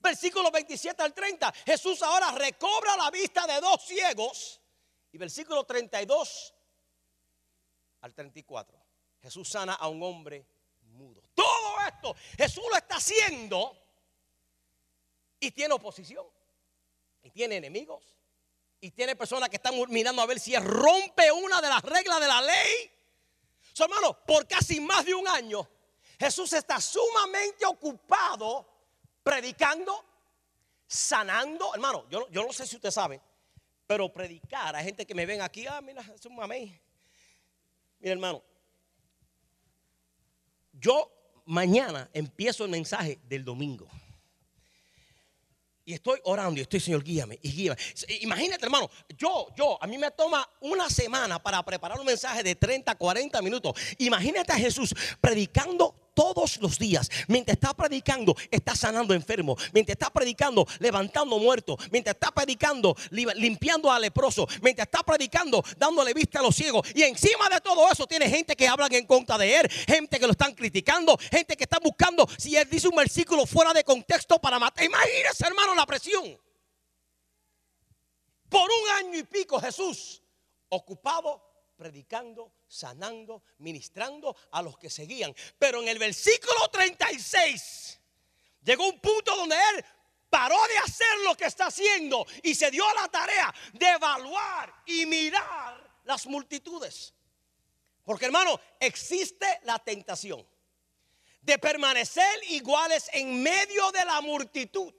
Versículos 0.00 0.50
27 0.52 1.02
al 1.02 1.14
30, 1.14 1.54
Jesús 1.64 2.02
ahora 2.02 2.32
recobra 2.32 2.96
la 2.96 3.10
vista 3.10 3.46
de 3.46 3.60
dos 3.60 3.82
ciegos. 3.86 4.60
Y 5.12 5.18
versículo 5.18 5.64
32 5.64 6.53
al 8.04 8.14
34. 8.14 8.78
Jesús 9.22 9.48
sana 9.48 9.74
a 9.74 9.88
un 9.88 10.02
hombre 10.02 10.46
mudo. 10.92 11.22
Todo 11.34 11.80
esto 11.88 12.14
Jesús 12.36 12.64
lo 12.70 12.76
está 12.76 12.96
haciendo 12.96 13.76
y 15.40 15.50
tiene 15.50 15.72
oposición. 15.72 16.26
Y 17.22 17.30
tiene 17.30 17.56
enemigos. 17.56 18.04
Y 18.78 18.90
tiene 18.90 19.16
personas 19.16 19.48
que 19.48 19.56
están 19.56 19.74
mirando 19.88 20.20
a 20.20 20.26
ver 20.26 20.38
si 20.38 20.54
rompe 20.56 21.32
una 21.32 21.62
de 21.62 21.68
las 21.68 21.82
reglas 21.82 22.20
de 22.20 22.28
la 22.28 22.42
ley. 22.42 22.90
So, 23.72 23.84
hermano, 23.84 24.18
por 24.26 24.46
casi 24.46 24.78
más 24.80 25.06
de 25.06 25.14
un 25.14 25.26
año, 25.26 25.66
Jesús 26.18 26.52
está 26.52 26.78
sumamente 26.82 27.64
ocupado 27.64 28.68
predicando, 29.22 30.04
sanando. 30.86 31.72
Hermano, 31.74 32.06
yo, 32.10 32.28
yo 32.28 32.44
no 32.44 32.52
sé 32.52 32.66
si 32.66 32.76
usted 32.76 32.90
sabe, 32.90 33.18
pero 33.86 34.12
predicar, 34.12 34.76
hay 34.76 34.84
gente 34.84 35.06
que 35.06 35.14
me 35.14 35.24
ven 35.24 35.40
aquí, 35.40 35.66
ah, 35.66 35.80
mira, 35.80 36.02
es 36.14 36.26
un 36.26 36.36
mamey. 36.36 36.83
Mira, 38.04 38.12
hermano, 38.12 38.42
yo 40.74 41.10
mañana 41.46 42.10
empiezo 42.12 42.64
el 42.64 42.70
mensaje 42.70 43.18
del 43.26 43.42
domingo. 43.42 43.88
Y 45.86 45.94
estoy 45.94 46.20
orando 46.24 46.60
y 46.60 46.62
estoy, 46.64 46.80
Señor, 46.80 47.02
guíame 47.02 47.38
y 47.40 47.50
guíame. 47.50 47.78
Imagínate, 48.20 48.62
hermano, 48.66 48.90
yo, 49.16 49.48
yo, 49.56 49.82
a 49.82 49.86
mí 49.86 49.96
me 49.96 50.10
toma 50.10 50.46
una 50.60 50.90
semana 50.90 51.42
para 51.42 51.62
preparar 51.62 51.98
un 51.98 52.04
mensaje 52.04 52.42
de 52.42 52.54
30, 52.54 52.94
40 52.94 53.40
minutos. 53.40 53.72
Imagínate 53.96 54.52
a 54.52 54.56
Jesús 54.56 54.94
predicando 55.18 56.03
todos 56.14 56.58
los 56.58 56.78
días. 56.78 57.10
Mientras 57.28 57.56
está 57.56 57.74
predicando, 57.74 58.34
está 58.50 58.74
sanando 58.74 59.12
enfermos. 59.14 59.60
Mientras 59.72 59.94
está 59.94 60.10
predicando, 60.10 60.66
levantando 60.78 61.38
muertos. 61.38 61.76
Mientras 61.90 62.14
está 62.14 62.30
predicando, 62.30 62.96
limpiando 63.10 63.90
a 63.90 63.98
leproso. 63.98 64.46
Mientras 64.62 64.86
está 64.86 65.02
predicando, 65.02 65.62
dándole 65.76 66.14
vista 66.14 66.38
a 66.38 66.42
los 66.42 66.54
ciegos. 66.54 66.86
Y 66.94 67.02
encima 67.02 67.48
de 67.48 67.60
todo 67.60 67.90
eso, 67.90 68.06
tiene 68.06 68.28
gente 68.30 68.56
que 68.56 68.66
hablan 68.66 68.92
en 68.94 69.06
contra 69.06 69.36
de 69.36 69.56
él. 69.56 69.70
Gente 69.86 70.18
que 70.18 70.26
lo 70.26 70.32
están 70.32 70.54
criticando. 70.54 71.18
Gente 71.30 71.56
que 71.56 71.64
está 71.64 71.78
buscando 71.78 72.26
si 72.38 72.56
él 72.56 72.68
dice 72.70 72.88
un 72.88 72.96
versículo 72.96 73.46
fuera 73.46 73.72
de 73.72 73.84
contexto 73.84 74.38
para 74.40 74.58
matar. 74.58 74.84
Imagínese, 74.84 75.46
hermano, 75.46 75.74
la 75.74 75.86
presión. 75.86 76.38
Por 78.48 78.70
un 78.70 78.90
año 78.98 79.18
y 79.18 79.24
pico 79.24 79.60
Jesús 79.60 80.22
ocupado 80.68 81.53
predicando, 81.76 82.52
sanando, 82.66 83.42
ministrando 83.58 84.36
a 84.50 84.62
los 84.62 84.78
que 84.78 84.90
seguían. 84.90 85.34
Pero 85.58 85.82
en 85.82 85.88
el 85.88 85.98
versículo 85.98 86.68
36 86.70 88.00
llegó 88.62 88.86
un 88.88 89.00
punto 89.00 89.36
donde 89.36 89.56
él 89.56 89.84
paró 90.30 90.56
de 90.66 90.78
hacer 90.78 91.18
lo 91.24 91.36
que 91.36 91.44
está 91.44 91.66
haciendo 91.66 92.26
y 92.42 92.54
se 92.54 92.70
dio 92.70 92.84
la 92.94 93.08
tarea 93.08 93.54
de 93.72 93.86
evaluar 93.86 94.74
y 94.86 95.06
mirar 95.06 96.00
las 96.04 96.26
multitudes. 96.26 97.14
Porque 98.04 98.26
hermano, 98.26 98.60
existe 98.80 99.46
la 99.62 99.78
tentación 99.78 100.46
de 101.40 101.58
permanecer 101.58 102.40
iguales 102.48 103.08
en 103.12 103.42
medio 103.42 103.92
de 103.92 104.04
la 104.04 104.20
multitud. 104.20 104.92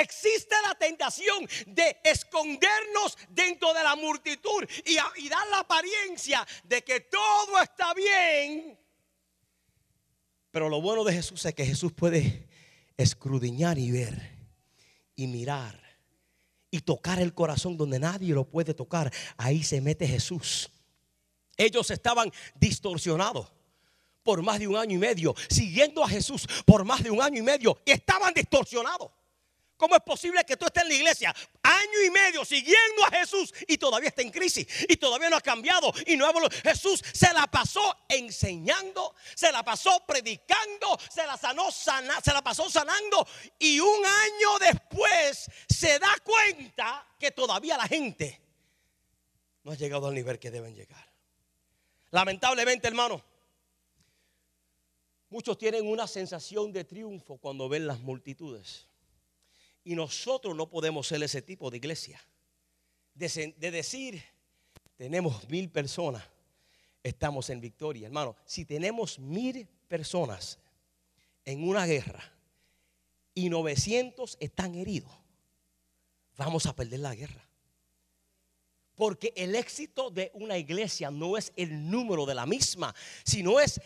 Existe 0.00 0.54
la 0.66 0.74
tentación 0.74 1.48
de 1.66 2.00
escondernos 2.04 3.18
dentro 3.30 3.72
de 3.74 3.82
la 3.82 3.96
multitud 3.96 4.64
y, 4.84 4.94
dar 5.28 5.46
la 5.50 5.60
apariencia 5.60 6.46
de 6.64 6.82
que 6.82 7.00
todo 7.00 7.60
está 7.62 7.94
bien. 7.94 8.78
Pero 10.50 10.68
lo 10.68 10.80
bueno 10.80 11.04
de 11.04 11.12
Jesús 11.12 11.44
es 11.44 11.54
que 11.54 11.66
Jesús 11.66 11.92
puede 11.92 12.48
escrudiñar 12.96 13.78
y 13.78 13.90
ver 13.90 14.36
y 15.16 15.26
mirar 15.26 15.80
y 16.70 16.80
tocar 16.80 17.20
el 17.20 17.34
corazón 17.34 17.76
donde 17.76 17.98
nadie 17.98 18.34
lo 18.34 18.48
puede 18.48 18.74
tocar. 18.74 19.12
Ahí 19.36 19.62
se 19.62 19.80
mete 19.80 20.06
Jesús. 20.06 20.70
Ellos 21.56 21.90
estaban 21.90 22.30
distorsionados 22.54 23.52
por 24.22 24.42
más 24.42 24.58
de 24.58 24.68
un 24.68 24.76
año 24.76 24.94
y 24.94 24.98
medio, 24.98 25.34
siguiendo 25.48 26.04
a 26.04 26.08
Jesús 26.08 26.46
por 26.64 26.84
más 26.84 27.02
de 27.02 27.10
un 27.10 27.20
año 27.20 27.38
y 27.38 27.42
medio, 27.42 27.80
y 27.84 27.90
estaban 27.90 28.32
distorsionados. 28.32 29.17
¿Cómo 29.78 29.94
es 29.94 30.02
posible 30.02 30.44
que 30.44 30.56
tú 30.56 30.66
estés 30.66 30.82
en 30.82 30.88
la 30.88 30.94
iglesia 30.94 31.34
año 31.62 32.02
y 32.04 32.10
medio 32.10 32.44
siguiendo 32.44 33.04
a 33.06 33.16
Jesús 33.16 33.54
y 33.68 33.78
todavía 33.78 34.08
está 34.08 34.22
en 34.22 34.30
crisis 34.30 34.66
y 34.88 34.96
todavía 34.96 35.30
no 35.30 35.36
ha 35.36 35.40
cambiado 35.40 35.92
y 36.04 36.16
no 36.16 36.26
ha 36.26 36.32
Jesús 36.64 37.00
se 37.12 37.32
la 37.32 37.46
pasó 37.46 37.96
enseñando, 38.08 39.14
se 39.36 39.52
la 39.52 39.62
pasó 39.62 40.04
predicando, 40.04 40.98
se 41.08 41.24
la 41.24 41.36
sanó 41.36 41.70
se 41.70 42.32
la 42.32 42.42
pasó 42.42 42.68
sanando 42.68 43.26
y 43.56 43.78
un 43.78 44.04
año 44.04 44.58
después 44.60 45.48
se 45.68 45.98
da 46.00 46.12
cuenta 46.24 47.06
que 47.16 47.30
todavía 47.30 47.76
la 47.76 47.86
gente 47.86 48.40
no 49.62 49.70
ha 49.70 49.76
llegado 49.76 50.08
al 50.08 50.14
nivel 50.14 50.40
que 50.40 50.50
deben 50.50 50.74
llegar. 50.74 51.08
Lamentablemente, 52.10 52.88
hermano, 52.88 53.22
muchos 55.30 55.56
tienen 55.56 55.86
una 55.86 56.08
sensación 56.08 56.72
de 56.72 56.82
triunfo 56.82 57.36
cuando 57.36 57.68
ven 57.68 57.86
las 57.86 58.00
multitudes. 58.00 58.88
Y 59.88 59.94
nosotros 59.94 60.54
no 60.54 60.68
podemos 60.68 61.06
ser 61.06 61.22
ese 61.22 61.40
tipo 61.40 61.70
de 61.70 61.78
iglesia. 61.78 62.20
De, 63.14 63.70
decir, 63.70 64.22
tenemos 64.96 65.48
mil 65.48 65.70
personas, 65.70 66.22
estamos 67.02 67.48
en 67.48 67.58
victoria. 67.62 68.08
Hermano, 68.08 68.36
si 68.44 68.66
tenemos 68.66 69.18
mil 69.18 69.66
personas 69.88 70.58
en 71.46 71.66
una 71.66 71.86
guerra 71.86 72.22
y 73.32 73.48
900 73.48 74.36
están 74.40 74.74
heridos, 74.74 75.10
vamos 76.36 76.66
a 76.66 76.76
perder 76.76 77.00
la 77.00 77.14
guerra. 77.14 77.48
Porque 78.94 79.32
el 79.36 79.54
éxito 79.54 80.10
de 80.10 80.30
una 80.34 80.58
iglesia 80.58 81.10
no 81.10 81.38
es 81.38 81.50
el 81.56 81.90
número 81.90 82.26
de 82.26 82.34
la 82.34 82.44
misma, 82.44 82.94
sino 83.24 83.58
es 83.58 83.80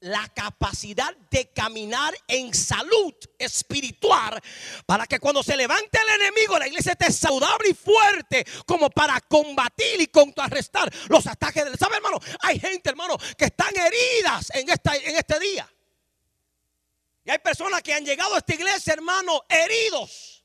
la 0.00 0.26
capacidad 0.28 1.14
de 1.30 1.48
caminar 1.50 2.14
en 2.26 2.54
salud 2.54 3.14
espiritual 3.38 4.40
para 4.86 5.06
que 5.06 5.18
cuando 5.20 5.42
se 5.42 5.56
levante 5.56 5.98
el 5.98 6.22
enemigo 6.22 6.58
la 6.58 6.68
iglesia 6.68 6.92
esté 6.92 7.12
saludable 7.12 7.70
y 7.70 7.74
fuerte 7.74 8.46
como 8.66 8.88
para 8.88 9.20
combatir 9.20 10.00
y 10.00 10.06
contrarrestar 10.06 10.90
los 11.08 11.26
ataques 11.26 11.64
del 11.64 11.78
¿sabe 11.78 11.96
hermano? 11.96 12.18
Hay 12.40 12.58
gente 12.58 12.88
hermano 12.88 13.16
que 13.36 13.46
están 13.46 13.74
heridas 13.76 14.50
en, 14.54 14.70
esta, 14.70 14.96
en 14.96 15.16
este 15.16 15.38
día 15.38 15.70
y 17.24 17.30
hay 17.30 17.38
personas 17.38 17.82
que 17.82 17.92
han 17.92 18.04
llegado 18.04 18.34
a 18.34 18.38
esta 18.38 18.54
iglesia 18.54 18.94
hermano 18.94 19.44
heridos 19.48 20.39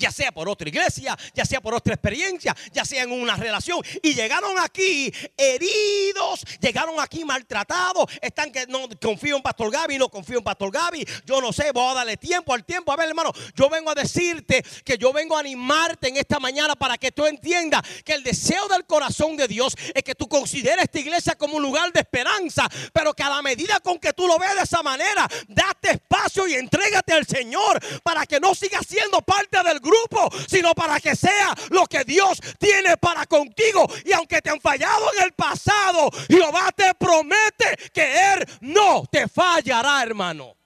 ya 0.00 0.10
sea 0.10 0.32
por 0.32 0.48
otra 0.48 0.68
iglesia, 0.68 1.16
ya 1.34 1.44
sea 1.44 1.60
por 1.60 1.74
otra 1.74 1.94
experiencia, 1.94 2.56
ya 2.72 2.84
sea 2.84 3.02
en 3.02 3.12
una 3.12 3.36
relación. 3.36 3.82
Y 4.02 4.14
llegaron 4.14 4.58
aquí 4.58 5.12
heridos, 5.36 6.44
llegaron 6.60 6.98
aquí 6.98 7.24
maltratados. 7.24 8.06
Están 8.20 8.50
que 8.50 8.66
no 8.66 8.88
confío 9.00 9.36
en 9.36 9.42
Pastor 9.42 9.70
Gaby, 9.70 9.98
no 9.98 10.08
confío 10.08 10.38
en 10.38 10.44
Pastor 10.44 10.72
Gaby. 10.72 11.06
Yo 11.26 11.40
no 11.40 11.52
sé, 11.52 11.70
voy 11.72 11.90
a 11.90 11.94
darle 11.94 12.16
tiempo 12.16 12.54
al 12.54 12.64
tiempo. 12.64 12.92
A 12.92 12.96
ver, 12.96 13.08
hermano, 13.08 13.32
yo 13.54 13.68
vengo 13.68 13.90
a 13.90 13.94
decirte 13.94 14.64
que 14.84 14.96
yo 14.96 15.12
vengo 15.12 15.36
a 15.36 15.40
animarte 15.40 16.08
en 16.08 16.16
esta 16.16 16.40
mañana 16.40 16.74
para 16.74 16.96
que 16.96 17.12
tú 17.12 17.26
entiendas 17.26 17.82
que 18.04 18.14
el 18.14 18.22
deseo 18.22 18.66
del 18.68 18.86
corazón 18.86 19.36
de 19.36 19.46
Dios 19.46 19.76
es 19.94 20.02
que 20.02 20.14
tú 20.14 20.28
consideres 20.28 20.84
esta 20.84 20.98
iglesia 20.98 21.34
como 21.34 21.56
un 21.56 21.62
lugar 21.62 21.92
de 21.92 22.00
esperanza, 22.00 22.66
pero 22.92 23.12
que 23.12 23.22
a 23.22 23.28
la 23.28 23.42
medida 23.42 23.78
con 23.80 23.98
que 23.98 24.14
tú 24.14 24.26
lo 24.26 24.38
ves 24.38 24.54
de 24.56 24.62
esa 24.62 24.82
manera, 24.82 25.28
date 25.48 25.90
espacio 26.10 26.48
y 26.48 26.54
entrégate 26.54 27.12
al 27.12 27.26
Señor 27.26 27.78
para 28.02 28.26
que 28.26 28.40
no 28.40 28.54
sigas 28.54 28.86
siendo 28.86 29.22
parte 29.22 29.62
del 29.62 29.78
grupo 29.78 30.28
sino 30.48 30.74
para 30.74 30.98
que 31.00 31.14
sea 31.14 31.54
lo 31.70 31.86
que 31.86 32.04
Dios 32.04 32.40
tiene 32.58 32.96
para 32.96 33.26
contigo. 33.26 33.86
Y 34.04 34.12
aunque 34.12 34.42
te 34.42 34.50
han 34.50 34.60
fallado 34.60 35.12
en 35.14 35.24
el 35.24 35.32
pasado, 35.32 36.10
Jehová 36.28 36.72
te 36.74 36.94
promete 36.94 37.76
que 37.92 38.34
Él 38.34 38.44
no 38.60 39.06
te 39.06 39.28
fallará, 39.28 40.02
hermano. 40.02 40.56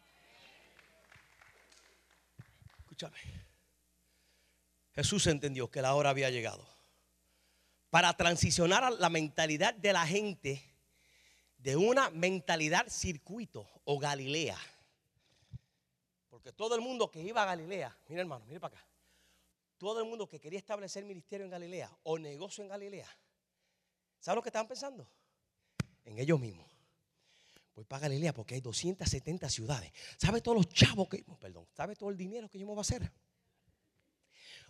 Escúchame. 2.81 3.19
Jesús 4.95 5.27
entendió 5.27 5.71
que 5.71 5.83
la 5.83 5.95
hora 5.95 6.11
había 6.11 6.31
llegado 6.31 6.67
para 7.91 8.13
transicionar 8.17 8.85
a 8.85 8.91
la 8.91 9.11
mentalidad 9.11 9.75
de 9.75 9.93
la 9.93 10.07
gente 10.07 10.63
de 11.59 11.77
una 11.77 12.11
mentalidad 12.11 12.87
circuito 12.89 13.69
o 13.85 13.99
Galilea. 13.99 14.59
Porque 16.45 16.59
todo 16.59 16.75
el 16.75 16.83
mundo 16.83 17.11
que 17.11 17.23
iba 17.23 17.43
a 17.43 17.47
Galilea, 17.47 17.97
mira 18.07 18.21
hermano, 18.21 18.45
mire 18.45 18.61
para 18.61 18.77
acá 18.77 18.87
todo 19.79 19.99
el 20.01 20.05
mundo 20.07 20.29
que 20.29 20.39
quería 20.39 20.59
establecer 20.59 21.03
ministerio 21.05 21.47
en 21.47 21.51
Galilea 21.51 21.91
o 22.03 22.19
negocio 22.19 22.63
en 22.63 22.69
Galilea, 22.69 23.09
¿saben 24.21 24.37
lo 24.37 24.43
que 24.43 24.51
estaban 24.51 24.69
pensando? 24.69 25.09
En 26.05 26.19
ellos 26.19 26.39
mismos. 26.39 26.67
Voy 27.75 27.85
para 27.85 28.03
Galilea 28.03 28.35
porque 28.35 28.55
hay 28.55 28.61
270 28.61 29.49
ciudades. 29.49 29.91
¿Sabe 30.19 30.43
todos 30.43 30.59
los 30.59 30.69
chavos 30.69 31.09
que, 31.09 31.25
perdón, 31.41 31.67
sabe 31.75 31.97
todo 31.97 32.11
el 32.11 32.17
dinero 32.17 32.49
que 32.51 32.59
yo 32.59 32.67
me 32.67 32.73
voy 32.73 32.79
a 32.79 32.83
hacer? 32.83 33.11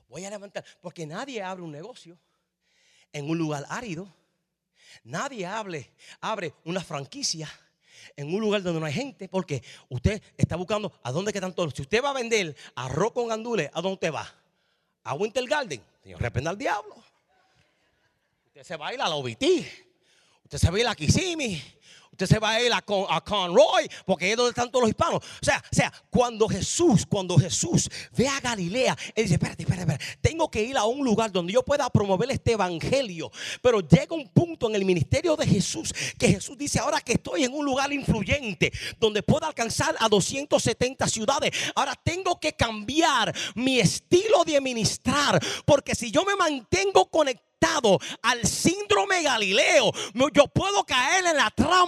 Voy 0.08 0.24
a 0.24 0.30
levantar, 0.30 0.64
porque 0.80 1.04
nadie 1.06 1.42
abre 1.42 1.64
un 1.64 1.72
negocio 1.72 2.16
en 3.12 3.28
un 3.28 3.36
lugar 3.36 3.66
árido. 3.68 4.14
Nadie 5.02 5.44
abre, 5.44 5.92
abre 6.20 6.54
una 6.64 6.82
franquicia 6.82 7.48
en 8.16 8.34
un 8.34 8.40
lugar 8.40 8.62
donde 8.62 8.80
no 8.80 8.86
hay 8.86 8.92
gente, 8.92 9.28
porque 9.28 9.62
usted 9.88 10.22
está 10.36 10.56
buscando 10.56 10.92
a 11.02 11.12
dónde 11.12 11.32
quedan 11.32 11.54
todos. 11.54 11.74
Si 11.74 11.82
usted 11.82 12.02
va 12.02 12.10
a 12.10 12.14
vender 12.14 12.54
arroz 12.74 13.12
con 13.12 13.28
gandules, 13.28 13.70
¿a 13.72 13.80
dónde 13.80 13.94
usted 13.94 14.12
va? 14.12 14.44
a 15.04 15.14
Winter 15.14 15.44
Garden. 15.46 15.80
Señor, 16.02 16.20
reprenda 16.20 16.50
al 16.50 16.58
diablo. 16.58 16.96
Usted 18.46 18.62
se 18.62 18.76
baila 18.76 19.04
a 19.04 19.08
la 19.08 19.14
OBT. 19.16 19.44
Usted 20.44 20.58
se 20.58 20.70
baila 20.70 20.92
a 20.92 20.94
Kisimi. 20.94 21.62
Usted 22.14 22.26
se 22.26 22.38
va 22.38 22.50
a 22.50 22.62
ir 22.62 22.72
a, 22.72 22.80
Conroy, 23.22 23.88
porque 24.06 24.30
es 24.30 24.36
donde 24.36 24.50
están 24.50 24.70
todos 24.70 24.82
los 24.82 24.90
hispanos. 24.90 25.16
O 25.16 25.44
sea, 25.44 25.58
o 25.58 25.74
sea, 25.74 25.92
cuando 26.10 26.48
Jesús, 26.48 27.04
cuando 27.04 27.36
Jesús 27.36 27.90
ve 28.16 28.28
a 28.28 28.38
Galilea, 28.38 28.96
él 29.16 29.24
dice, 29.24 29.34
espérate, 29.34 29.64
espérate, 29.64 29.92
espérate, 29.92 30.18
tengo 30.20 30.48
que 30.48 30.62
ir 30.62 30.76
a 30.76 30.84
un 30.84 31.04
lugar 31.04 31.32
donde 31.32 31.52
yo 31.52 31.64
pueda 31.64 31.90
promover 31.90 32.30
este 32.30 32.52
evangelio. 32.52 33.32
Pero 33.60 33.80
llega 33.80 34.14
un 34.14 34.28
punto 34.28 34.68
en 34.68 34.76
el 34.76 34.84
ministerio 34.84 35.34
de 35.34 35.44
Jesús 35.44 35.92
que 36.16 36.28
Jesús 36.28 36.56
dice, 36.56 36.78
ahora 36.78 37.00
que 37.00 37.14
estoy 37.14 37.42
en 37.42 37.52
un 37.52 37.64
lugar 37.64 37.92
influyente, 37.92 38.72
donde 39.00 39.24
puedo 39.24 39.46
alcanzar 39.46 39.96
a 39.98 40.08
270 40.08 41.08
ciudades, 41.08 41.50
ahora 41.74 41.94
tengo 42.00 42.38
que 42.38 42.52
cambiar 42.52 43.34
mi 43.56 43.80
estilo 43.80 44.44
de 44.44 44.60
ministrar, 44.60 45.44
porque 45.64 45.96
si 45.96 46.12
yo 46.12 46.24
me 46.24 46.36
mantengo 46.36 47.06
conectado, 47.06 47.44
al 48.22 48.46
síndrome 48.46 49.22
Galileo, 49.22 49.90
yo 50.34 50.46
puedo 50.48 50.84
caer 50.84 51.26
en 51.26 51.36
la 51.36 51.50
trampa 51.50 51.83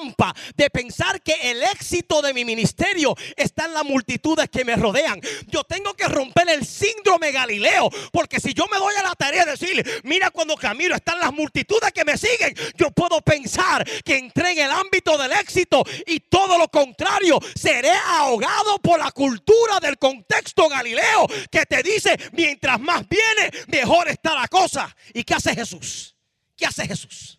de 0.57 0.71
pensar 0.71 1.21
que 1.23 1.35
el 1.51 1.63
éxito 1.63 2.23
de 2.23 2.33
mi 2.33 2.45
ministerio 2.45 3.15
está 3.37 3.67
en 3.67 3.75
las 3.75 3.85
multitudes 3.85 4.49
que 4.51 4.65
me 4.65 4.77
rodean. 4.77 5.21
Yo 5.47 5.65
tengo 5.65 5.95
que 5.95 6.07
romper 6.09 6.49
el 6.49 6.65
síndrome 6.65 7.33
Galileo, 7.33 7.91
porque 8.13 8.41
si 8.41 8.55
yo 8.55 8.67
me 8.71 8.79
doy 8.79 8.95
a 8.97 9.03
la 9.03 9.15
tarea 9.15 9.45
de 9.45 9.53
decir, 9.53 10.03
mira 10.05 10.31
cuando 10.31 10.57
camino 10.57 10.95
están 10.95 11.21
las 11.21 11.33
multitudes 11.33 11.93
que 11.93 12.05
me 12.05 12.17
siguen, 12.17 12.55
yo 12.77 12.91
puedo 12.91 13.21
pensar 13.21 13.85
que 14.03 14.17
entré 14.17 14.53
en 14.53 14.59
el 14.61 14.71
ámbito 14.71 15.19
del 15.19 15.33
éxito 15.33 15.85
y 16.07 16.21
todo 16.21 16.59
lo 16.59 16.69
contrario, 16.69 17.39
seré 17.55 17.93
ahogado 18.07 18.79
por 18.79 18.99
la 18.99 19.11
cultura 19.13 19.79
del 19.81 19.99
contexto 19.99 20.69
Galileo 20.69 21.27
que 21.51 21.67
te 21.67 21.83
dice, 21.83 22.19
mientras 22.33 22.81
más 22.81 23.07
viene, 23.09 23.51
mejor 23.69 24.09
está 24.09 24.35
la 24.35 24.49
cosa. 24.49 24.95
¿Y 25.13 25.25
qué 25.25 25.35
hace 25.35 25.55
Jesús? 25.55 25.67
Jesús? 25.67 26.17
¿Qué 26.57 26.67
hace 26.67 26.87
Jesús? 26.87 27.36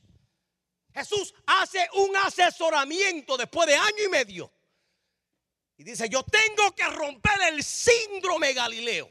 Jesús 0.98 1.32
hace 1.46 1.88
un 1.94 2.16
asesoramiento 2.16 3.38
después 3.38 3.68
de 3.68 3.76
año 3.76 4.04
y 4.04 4.10
medio. 4.10 4.52
Y 5.78 5.84
dice, 5.84 6.10
yo 6.10 6.24
tengo 6.24 6.74
que 6.76 6.90
romper 6.90 7.40
el 7.54 7.64
síndrome 7.64 8.52
Galileo. 8.54 9.08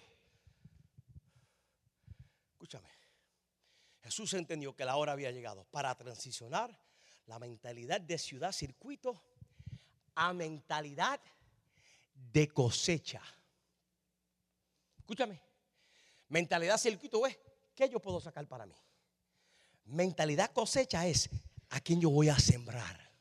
Escúchame. 2.51 2.89
Jesús 4.03 4.35
entendió 4.35 4.75
que 4.75 4.85
la 4.85 4.97
hora 4.97 5.13
había 5.13 5.31
llegado 5.31 5.65
para 5.67 5.95
transicionar 5.95 6.77
la 7.27 7.39
mentalidad 7.39 8.01
de 8.01 8.19
ciudad 8.19 8.51
circuito 8.51 9.23
a 10.17 10.33
mentalidad 10.33 11.21
de 12.15 12.49
cosecha. 12.49 13.23
Escúchame. 14.99 15.41
Mentalidad 16.31 16.79
circuito 16.79 17.25
es, 17.29 17.39
¿qué 17.77 17.89
yo 17.89 18.01
puedo 18.01 18.21
sacar 18.21 18.49
para 18.49 18.67
mí? 18.67 18.75
Mentalidad 19.85 20.51
cosecha 20.51 21.07
es 21.07 21.31
a 21.71 21.81
quién 21.81 22.01
yo 22.01 22.11
voy 22.11 22.29
a 22.29 22.39
sembrar. 22.39 23.13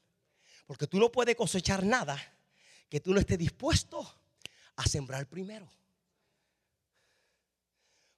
Porque 0.66 0.88
tú 0.88 1.00
no 1.00 1.12
puedes 1.12 1.36
cosechar 1.36 1.84
nada 1.84 2.18
que 2.90 3.00
tú 3.00 3.14
no 3.14 3.20
estés 3.20 3.38
dispuesto 3.38 4.08
a 4.76 4.88
sembrar 4.88 5.28
primero. 5.28 5.72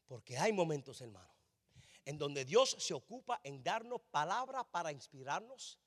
Porque 0.07 0.37
hay 0.37 0.53
momentos, 0.53 1.01
hermano, 1.01 1.29
en 2.05 2.17
donde 2.17 2.45
Dios 2.45 2.77
se 2.79 2.93
ocupa 2.93 3.41
en 3.43 3.61
darnos 3.61 4.01
palabras 4.11 4.65
para 4.71 4.91
inspirarnos, 4.91 5.77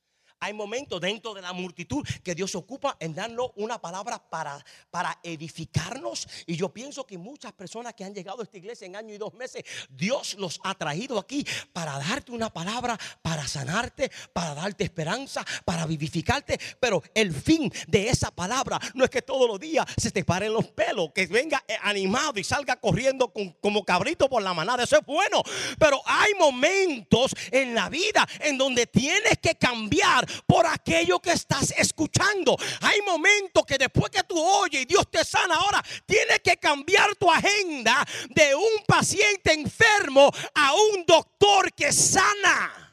hay 0.40 0.54
momentos 0.54 1.00
dentro 1.00 1.34
de 1.34 1.42
la 1.42 1.52
multitud 1.52 2.06
que 2.24 2.34
Dios 2.34 2.50
se 2.50 2.56
ocupa 2.58 2.96
en 2.98 3.14
darnos 3.14 3.50
una 3.56 3.80
palabra 3.80 4.18
para, 4.18 4.64
para 4.90 5.18
edificarnos. 5.22 6.26
Y 6.46 6.56
yo 6.56 6.70
pienso 6.70 7.06
que 7.06 7.18
muchas 7.18 7.52
personas 7.52 7.94
que 7.94 8.04
han 8.04 8.14
llegado 8.14 8.40
a 8.40 8.44
esta 8.44 8.56
iglesia 8.56 8.86
en 8.86 8.96
año 8.96 9.14
y 9.14 9.18
dos 9.18 9.34
meses, 9.34 9.62
Dios 9.90 10.34
los 10.38 10.58
ha 10.64 10.74
traído 10.74 11.18
aquí 11.18 11.46
para 11.72 11.98
darte 11.98 12.32
una 12.32 12.50
palabra, 12.50 12.98
para 13.20 13.46
sanarte, 13.46 14.10
para 14.32 14.54
darte 14.54 14.84
esperanza, 14.84 15.44
para 15.64 15.84
vivificarte. 15.86 16.58
Pero 16.80 17.02
el 17.14 17.34
fin 17.34 17.70
de 17.86 18.08
esa 18.08 18.30
palabra 18.30 18.80
no 18.94 19.04
es 19.04 19.10
que 19.10 19.22
todos 19.22 19.46
los 19.46 19.60
días 19.60 19.84
se 19.96 20.10
te 20.10 20.24
paren 20.24 20.54
los 20.54 20.68
pelos, 20.68 21.10
que 21.14 21.26
venga 21.26 21.62
animado 21.82 22.40
y 22.40 22.44
salga 22.44 22.76
corriendo 22.76 23.32
como 23.60 23.84
cabrito 23.84 24.28
por 24.28 24.42
la 24.42 24.54
manada. 24.54 24.84
Eso 24.84 24.96
es 24.96 25.04
bueno. 25.04 25.42
Pero 25.78 26.00
hay 26.06 26.32
momentos 26.38 27.34
en 27.50 27.74
la 27.74 27.90
vida 27.90 28.26
en 28.40 28.56
donde 28.56 28.86
tienes 28.86 29.38
que 29.38 29.54
cambiar 29.54 30.29
por 30.46 30.66
aquello 30.66 31.20
que 31.20 31.32
estás 31.32 31.70
escuchando. 31.72 32.56
Hay 32.80 33.00
momentos 33.02 33.64
que 33.64 33.78
después 33.78 34.10
que 34.10 34.22
tú 34.24 34.40
oyes 34.40 34.82
y 34.82 34.84
Dios 34.84 35.10
te 35.10 35.24
sana 35.24 35.56
ahora, 35.56 35.82
tienes 36.06 36.40
que 36.40 36.56
cambiar 36.56 37.14
tu 37.16 37.30
agenda 37.30 38.04
de 38.30 38.54
un 38.54 38.84
paciente 38.86 39.52
enfermo 39.52 40.30
a 40.54 40.74
un 40.74 41.04
doctor 41.06 41.72
que 41.72 41.92
sana. 41.92 42.86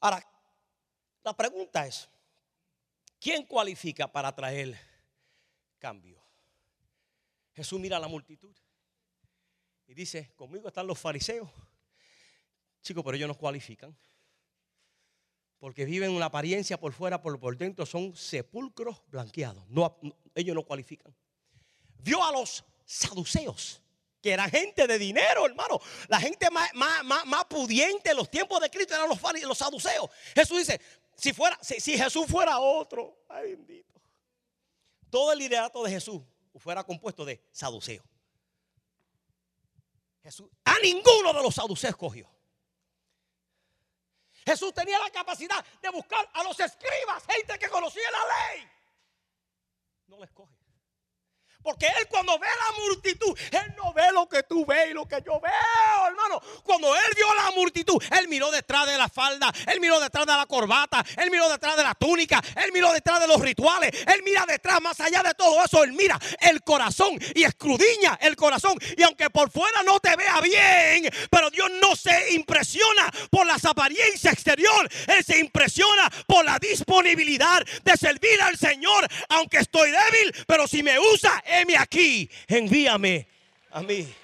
Ahora, 0.00 0.24
la 1.24 1.36
pregunta 1.36 1.86
es, 1.86 2.08
¿quién 3.18 3.44
cualifica 3.44 4.10
para 4.10 4.34
traer 4.34 4.78
cambio? 5.78 6.22
Jesús 7.54 7.80
mira 7.80 7.96
a 7.96 8.00
la 8.00 8.06
multitud 8.06 8.54
y 9.86 9.94
dice, 9.94 10.32
conmigo 10.36 10.68
están 10.68 10.86
los 10.86 10.98
fariseos 10.98 11.50
Chicos, 12.86 13.02
pero 13.02 13.16
ellos 13.16 13.26
no 13.26 13.36
cualifican. 13.36 13.96
Porque 15.58 15.84
viven 15.84 16.12
una 16.12 16.26
apariencia 16.26 16.78
por 16.78 16.92
fuera, 16.92 17.20
por, 17.20 17.56
dentro 17.56 17.84
son 17.84 18.14
sepulcros 18.14 19.02
blanqueados. 19.08 19.66
No, 19.68 19.98
ellos 20.36 20.54
no 20.54 20.62
cualifican. 20.62 21.12
Vio 21.98 22.22
a 22.24 22.30
los 22.30 22.64
saduceos, 22.84 23.82
que 24.22 24.30
eran 24.30 24.48
gente 24.48 24.86
de 24.86 24.98
dinero, 25.00 25.46
hermano. 25.46 25.80
La 26.06 26.20
gente 26.20 26.48
más, 26.48 26.70
más, 26.74 27.44
pudiente 27.46 28.10
en 28.10 28.16
los 28.18 28.30
tiempos 28.30 28.60
de 28.60 28.70
Cristo 28.70 28.94
eran 28.94 29.08
los, 29.08 29.20
los 29.42 29.58
saduceos. 29.58 30.08
Jesús 30.32 30.58
dice, 30.58 30.80
si, 31.16 31.32
fuera, 31.32 31.58
si 31.60 31.98
Jesús 31.98 32.26
fuera 32.28 32.60
otro, 32.60 33.24
ay 33.28 33.56
bendito. 33.56 34.00
Todo 35.10 35.32
el 35.32 35.40
liderato 35.40 35.82
de 35.82 35.90
Jesús 35.90 36.22
fuera 36.54 36.84
compuesto 36.84 37.24
de 37.24 37.42
saduceos. 37.50 38.06
Jesús 40.22 40.48
a 40.64 40.78
ninguno 40.78 41.32
de 41.32 41.42
los 41.42 41.56
saduceos 41.56 41.96
cogió. 41.96 42.35
Jesús 44.46 44.72
tenía 44.72 44.96
la 45.00 45.10
capacidad 45.10 45.64
de 45.82 45.90
buscar 45.90 46.28
a 46.32 46.42
los 46.44 46.58
escribas, 46.60 47.24
gente 47.26 47.58
que 47.58 47.68
conocía 47.68 48.08
la 48.12 48.54
ley. 48.54 48.70
No 50.06 50.20
les 50.20 50.30
coge. 50.30 50.54
Porque 51.66 51.86
Él 51.86 52.06
cuando 52.08 52.38
ve 52.38 52.46
la 52.46 52.80
multitud, 52.80 53.36
Él 53.50 53.74
no 53.76 53.92
ve 53.92 54.12
lo 54.12 54.28
que 54.28 54.44
tú 54.44 54.64
ves 54.64 54.92
y 54.92 54.94
lo 54.94 55.04
que 55.04 55.16
yo 55.26 55.40
veo, 55.40 56.06
hermano. 56.06 56.40
Cuando 56.62 56.94
Él 56.94 57.12
vio 57.16 57.26
la 57.34 57.50
multitud, 57.50 58.00
Él 58.20 58.28
miró 58.28 58.52
detrás 58.52 58.86
de 58.86 58.96
la 58.96 59.08
falda, 59.08 59.52
Él 59.66 59.80
miró 59.80 59.98
detrás 59.98 60.26
de 60.26 60.32
la 60.32 60.46
corbata, 60.46 61.04
Él 61.16 61.28
miró 61.28 61.48
detrás 61.48 61.76
de 61.76 61.82
la 61.82 61.96
túnica, 61.96 62.40
Él 62.64 62.70
miró 62.72 62.92
detrás 62.92 63.18
de 63.18 63.26
los 63.26 63.40
rituales, 63.40 63.90
Él 64.06 64.22
mira 64.24 64.46
detrás, 64.46 64.80
más 64.80 65.00
allá 65.00 65.24
de 65.24 65.34
todo 65.34 65.64
eso, 65.64 65.82
Él 65.82 65.92
mira 65.92 66.16
el 66.38 66.62
corazón 66.62 67.18
y 67.34 67.42
escrudiña 67.42 68.16
el 68.20 68.36
corazón. 68.36 68.78
Y 68.96 69.02
aunque 69.02 69.28
por 69.30 69.50
fuera 69.50 69.82
no 69.82 69.98
te 69.98 70.14
vea 70.14 70.40
bien, 70.40 71.12
pero 71.32 71.50
Dios 71.50 71.68
no 71.82 71.96
se 71.96 72.32
impresiona 72.34 73.10
por 73.28 73.44
las 73.44 73.64
apariencias 73.64 74.32
exterior, 74.32 74.88
Él 75.08 75.24
se 75.24 75.40
impresiona 75.40 76.08
por 76.28 76.44
la 76.44 76.60
disponibilidad 76.60 77.60
de 77.82 77.96
servir 77.96 78.40
al 78.40 78.56
Señor, 78.56 79.08
aunque 79.30 79.58
estoy 79.58 79.90
débil, 79.90 80.32
pero 80.46 80.68
si 80.68 80.84
me 80.84 80.96
usa, 81.00 81.42
heme 81.60 81.76
aquí, 81.76 82.30
envíame 82.48 83.28
a 83.70 83.82
mí. 83.82 84.14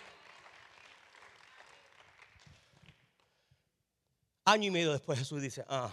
Año 4.44 4.68
y 4.68 4.70
medio 4.70 4.92
después 4.92 5.18
Jesús 5.18 5.40
dice, 5.40 5.64
ah, 5.68 5.92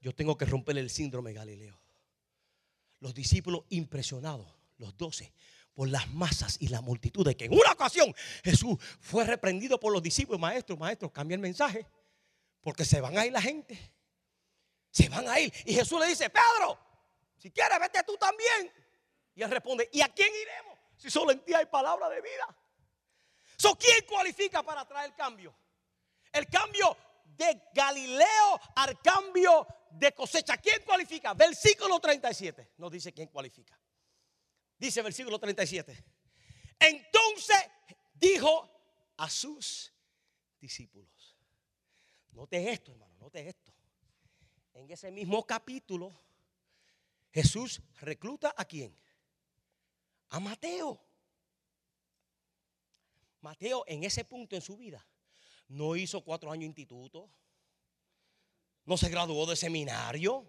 yo 0.00 0.14
tengo 0.14 0.36
que 0.36 0.44
romper 0.44 0.78
el 0.78 0.90
síndrome 0.90 1.32
Galileo. 1.32 1.78
Los 3.00 3.14
discípulos 3.14 3.64
impresionados, 3.70 4.46
los 4.78 4.96
doce, 4.96 5.32
por 5.74 5.88
las 5.88 6.08
masas 6.12 6.56
y 6.60 6.68
la 6.68 6.80
multitud, 6.80 7.26
de 7.26 7.36
que 7.36 7.46
en 7.46 7.52
una 7.52 7.72
ocasión 7.72 8.14
Jesús 8.44 8.78
fue 9.00 9.24
reprendido 9.24 9.80
por 9.80 9.92
los 9.92 10.02
discípulos, 10.02 10.40
maestros, 10.40 10.78
maestros, 10.78 11.10
cambia 11.10 11.34
el 11.34 11.40
mensaje, 11.40 11.86
porque 12.60 12.84
se 12.84 13.00
van 13.00 13.18
a 13.18 13.26
ir 13.26 13.32
la 13.32 13.42
gente. 13.42 13.92
Se 14.90 15.08
van 15.08 15.28
a 15.28 15.40
ir. 15.40 15.52
Y 15.64 15.74
Jesús 15.74 15.98
le 15.98 16.06
dice, 16.06 16.30
Pedro, 16.30 16.78
si 17.36 17.50
quieres, 17.50 17.78
vete 17.80 18.00
tú 18.06 18.16
también. 18.16 18.83
Y 19.34 19.42
él 19.42 19.50
responde, 19.50 19.88
¿y 19.92 20.00
a 20.00 20.08
quién 20.08 20.32
iremos? 20.34 20.78
Si 20.96 21.10
solo 21.10 21.32
en 21.32 21.44
ti 21.44 21.52
hay 21.54 21.66
palabra 21.66 22.08
de 22.08 22.20
vida. 22.20 22.56
So, 23.56 23.76
¿Quién 23.76 24.04
cualifica 24.06 24.62
para 24.62 24.86
traer 24.86 25.14
cambio? 25.14 25.54
El 26.32 26.48
cambio 26.48 26.96
de 27.24 27.62
Galileo 27.72 28.60
al 28.76 29.00
cambio 29.00 29.66
de 29.90 30.12
cosecha. 30.12 30.56
¿Quién 30.58 30.82
cualifica? 30.84 31.34
Versículo 31.34 32.00
37 32.00 32.72
nos 32.78 32.90
dice 32.90 33.12
quién 33.12 33.28
cualifica. 33.28 33.78
Dice 34.78 35.02
versículo 35.02 35.38
37. 35.38 36.04
Entonces 36.78 37.56
dijo 38.14 38.70
a 39.16 39.30
sus 39.30 39.92
discípulos. 40.60 41.36
Note 42.32 42.70
esto, 42.70 42.90
hermano, 42.90 43.16
note 43.18 43.48
esto. 43.48 43.72
En 44.74 44.90
ese 44.90 45.10
mismo 45.12 45.46
capítulo, 45.46 46.12
Jesús 47.32 47.80
recluta 48.00 48.52
a 48.56 48.64
quién? 48.64 48.96
A 50.30 50.40
Mateo. 50.40 51.00
Mateo 53.40 53.84
en 53.86 54.04
ese 54.04 54.24
punto 54.24 54.56
en 54.56 54.62
su 54.62 54.76
vida 54.76 55.06
no 55.68 55.96
hizo 55.96 56.22
cuatro 56.22 56.50
años 56.50 56.62
de 56.62 56.66
instituto, 56.66 57.30
no 58.84 58.96
se 58.96 59.08
graduó 59.08 59.46
de 59.46 59.56
seminario. 59.56 60.46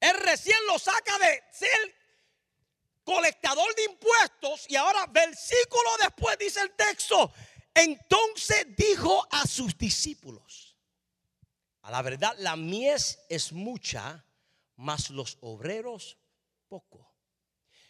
Él 0.00 0.16
recién 0.20 0.58
lo 0.66 0.78
saca 0.78 1.18
de 1.18 1.42
ser 1.52 1.96
colectador 3.04 3.74
de 3.74 3.84
impuestos 3.84 4.66
y 4.68 4.76
ahora 4.76 5.06
versículo 5.06 5.90
después 6.02 6.38
dice 6.38 6.60
el 6.60 6.72
texto, 6.72 7.32
entonces 7.74 8.66
dijo 8.76 9.26
a 9.30 9.46
sus 9.46 9.76
discípulos, 9.78 10.76
a 11.82 11.90
la 11.90 12.02
verdad 12.02 12.34
la 12.38 12.54
mies 12.56 13.18
es 13.28 13.52
mucha, 13.52 14.24
mas 14.76 15.10
los 15.10 15.38
obreros 15.40 16.18
poco. 16.68 17.07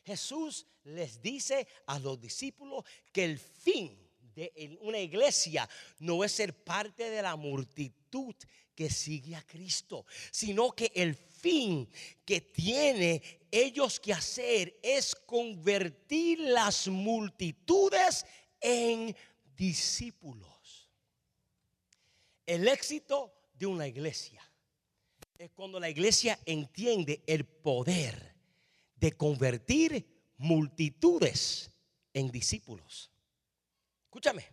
Jesús 0.09 0.67
les 0.85 1.21
dice 1.21 1.69
a 1.87 1.99
los 1.99 2.19
discípulos 2.19 2.83
que 3.13 3.25
el 3.25 3.39
fin 3.39 3.95
de 4.35 4.79
una 4.81 4.99
iglesia 4.99 5.69
no 5.99 6.25
es 6.25 6.33
ser 6.33 6.65
parte 6.65 7.11
de 7.11 7.21
la 7.21 7.37
multitud 7.37 8.35
que 8.75 8.89
sigue 8.89 9.37
a 9.37 9.43
Cristo, 9.43 10.07
sino 10.31 10.71
que 10.73 10.91
el 10.95 11.15
fin 11.15 11.91
que 12.25 12.41
tiene 12.41 13.23
ellos 13.51 14.01
que 14.01 14.15
hacer 14.15 14.81
es 14.83 15.15
convertir 15.15 16.41
las 16.41 16.89
multitudes 16.89 18.25
en 18.63 19.15
discípulos. 19.57 20.89
El 22.47 22.67
éxito 22.67 23.35
de 23.53 23.67
una 23.67 23.87
iglesia 23.87 24.43
es 25.37 25.51
cuando 25.51 25.79
la 25.79 25.91
iglesia 25.91 26.39
entiende 26.47 27.23
el 27.27 27.45
poder 27.45 28.38
de 28.99 29.17
convertir 29.17 30.33
multitudes 30.37 31.71
en 32.13 32.31
discípulos. 32.31 33.11
Escúchame. 34.05 34.47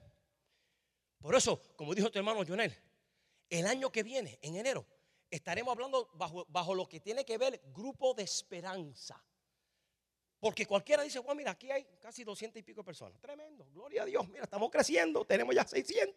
Por 1.19 1.35
eso, 1.35 1.61
como 1.75 1.95
dijo 1.95 2.11
tu 2.11 2.19
hermano 2.19 2.45
Jonel, 2.45 2.75
el 3.49 3.65
año 3.65 3.91
que 3.91 4.03
viene, 4.03 4.37
en 4.41 4.55
enero, 4.55 4.85
estaremos 5.29 5.71
hablando 5.71 6.09
bajo, 6.13 6.45
bajo 6.49 6.75
lo 6.75 6.87
que 6.87 6.99
tiene 6.99 7.25
que 7.25 7.37
ver 7.37 7.61
grupo 7.73 8.13
de 8.13 8.23
esperanza. 8.23 9.23
Porque 10.39 10.67
cualquiera 10.67 11.01
dice, 11.01 11.19
bueno, 11.19 11.35
mira, 11.35 11.51
aquí 11.51 11.71
hay 11.71 11.87
casi 11.99 12.23
200 12.23 12.59
y 12.59 12.63
pico 12.63 12.83
personas. 12.83 13.19
Tremendo, 13.19 13.65
gloria 13.73 14.03
a 14.03 14.05
Dios. 14.05 14.27
Mira, 14.29 14.43
estamos 14.43 14.69
creciendo, 14.69 15.25
tenemos 15.25 15.55
ya 15.55 15.65
600. 15.65 16.15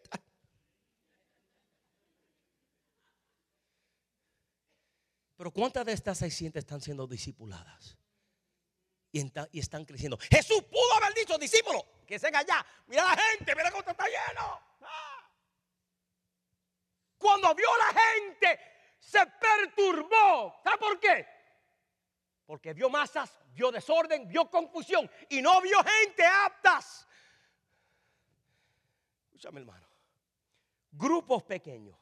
Pero 5.35 5.51
¿cuántas 5.51 5.85
de 5.85 5.93
estas 5.93 6.17
600 6.17 6.59
están 6.59 6.81
siendo 6.81 7.07
discipuladas? 7.07 7.97
Y, 9.11 9.59
están 9.59 9.85
creciendo. 9.85 10.17
Jesús 10.29 10.63
pudo 10.63 10.93
haber 10.97 11.13
dicho, 11.13 11.37
discípulos, 11.37 11.83
que 12.05 12.19
sean 12.19 12.35
allá. 12.35 12.65
Mira 12.87 13.03
la 13.03 13.21
gente, 13.21 13.55
mira 13.55 13.71
cómo 13.71 13.81
está 13.89 14.05
lleno. 14.05 14.61
Ah. 14.81 15.31
Cuando 17.17 17.55
vio 17.55 17.67
la 17.77 17.99
gente, 17.99 18.59
se 18.99 19.25
perturbó. 19.25 20.59
¿Sabe 20.63 20.77
por 20.77 20.99
qué? 20.99 21.27
Porque 22.45 22.73
vio 22.73 22.89
masas, 22.89 23.39
vio 23.53 23.71
desorden, 23.71 24.27
vio 24.27 24.49
confusión 24.49 25.09
y 25.29 25.41
no 25.41 25.61
vio 25.61 25.83
gente 25.83 26.25
aptas. 26.25 27.07
Escúchame, 29.25 29.59
hermano. 29.61 29.87
Grupos 30.91 31.43
pequeños. 31.43 31.97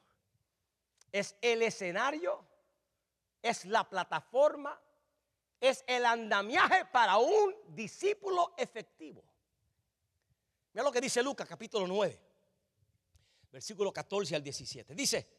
Es 1.10 1.36
el 1.40 1.62
escenario, 1.62 2.44
es 3.40 3.64
la 3.64 3.88
plataforma, 3.88 4.78
es 5.60 5.84
el 5.86 6.04
andamiaje 6.04 6.84
para 6.86 7.18
un 7.18 7.54
discípulo 7.68 8.54
efectivo. 8.56 9.22
Mira 10.72 10.84
lo 10.84 10.92
que 10.92 11.00
dice 11.00 11.22
Lucas 11.22 11.48
capítulo 11.48 11.86
9, 11.86 12.20
versículo 13.50 13.92
14 13.92 14.36
al 14.36 14.42
17. 14.42 14.94
Dice, 14.94 15.38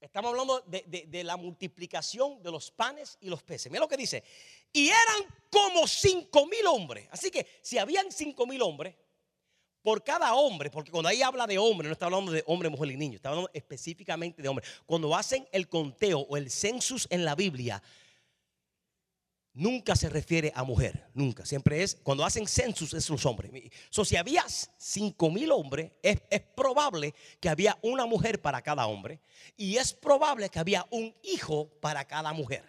Estamos 0.00 0.30
hablando 0.30 0.60
de, 0.60 1.24
la 1.24 1.36
multiplicación 1.36 2.42
de 2.42 2.50
los 2.50 2.70
panes 2.70 3.16
y 3.20 3.28
los 3.28 3.42
peces. 3.42 3.72
Mira 3.72 3.80
lo 3.80 3.88
que 3.88 3.96
dice. 3.96 4.22
Y 4.72 4.88
eran 4.88 5.34
como 5.50 5.86
cinco 5.88 6.46
mil 6.46 6.66
hombres. 6.66 7.08
Así 7.10 7.30
que 7.30 7.46
si 7.62 7.78
habían 7.78 8.12
cinco 8.12 8.46
mil 8.46 8.60
hombres, 8.62 8.94
por 9.82 10.02
cada 10.02 10.34
hombre, 10.34 10.68
porque 10.68 10.90
cuando 10.90 11.08
ahí 11.08 11.22
habla 11.22 11.46
de 11.46 11.58
hombre, 11.58 11.86
no 11.86 11.92
está 11.92 12.06
hablando 12.06 12.32
de 12.32 12.42
hombre, 12.46 12.68
mujer 12.68 12.90
y 12.90 12.96
niño, 12.96 13.16
está 13.16 13.28
hablando 13.28 13.50
específicamente 13.54 14.42
de 14.42 14.48
hombre. 14.48 14.66
Cuando 14.84 15.14
hacen 15.14 15.48
el 15.52 15.68
conteo 15.68 16.20
o 16.20 16.36
el 16.36 16.50
census 16.50 17.06
en 17.08 17.24
la 17.24 17.36
Biblia, 17.36 17.80
nunca 19.56 19.96
se 19.96 20.08
refiere 20.08 20.52
a 20.54 20.62
mujer, 20.62 21.08
nunca. 21.14 21.44
Siempre 21.46 21.82
es, 21.82 21.96
cuando 22.02 22.24
hacen 22.24 22.46
census 22.46 22.92
es 22.92 23.08
los 23.08 23.24
hombres. 23.26 23.50
So, 23.90 24.04
si 24.04 24.16
había 24.16 24.44
cinco 24.76 25.30
mil 25.30 25.50
hombres, 25.50 25.92
es, 26.02 26.20
probable 26.54 27.14
que 27.40 27.48
había 27.48 27.76
una 27.82 28.06
mujer 28.06 28.40
para 28.40 28.62
cada 28.62 28.86
hombre 28.86 29.20
y 29.56 29.76
es 29.76 29.92
probable 29.92 30.48
que 30.48 30.58
había 30.58 30.86
un 30.90 31.14
hijo 31.22 31.68
para 31.80 32.04
cada 32.06 32.32
mujer. 32.32 32.64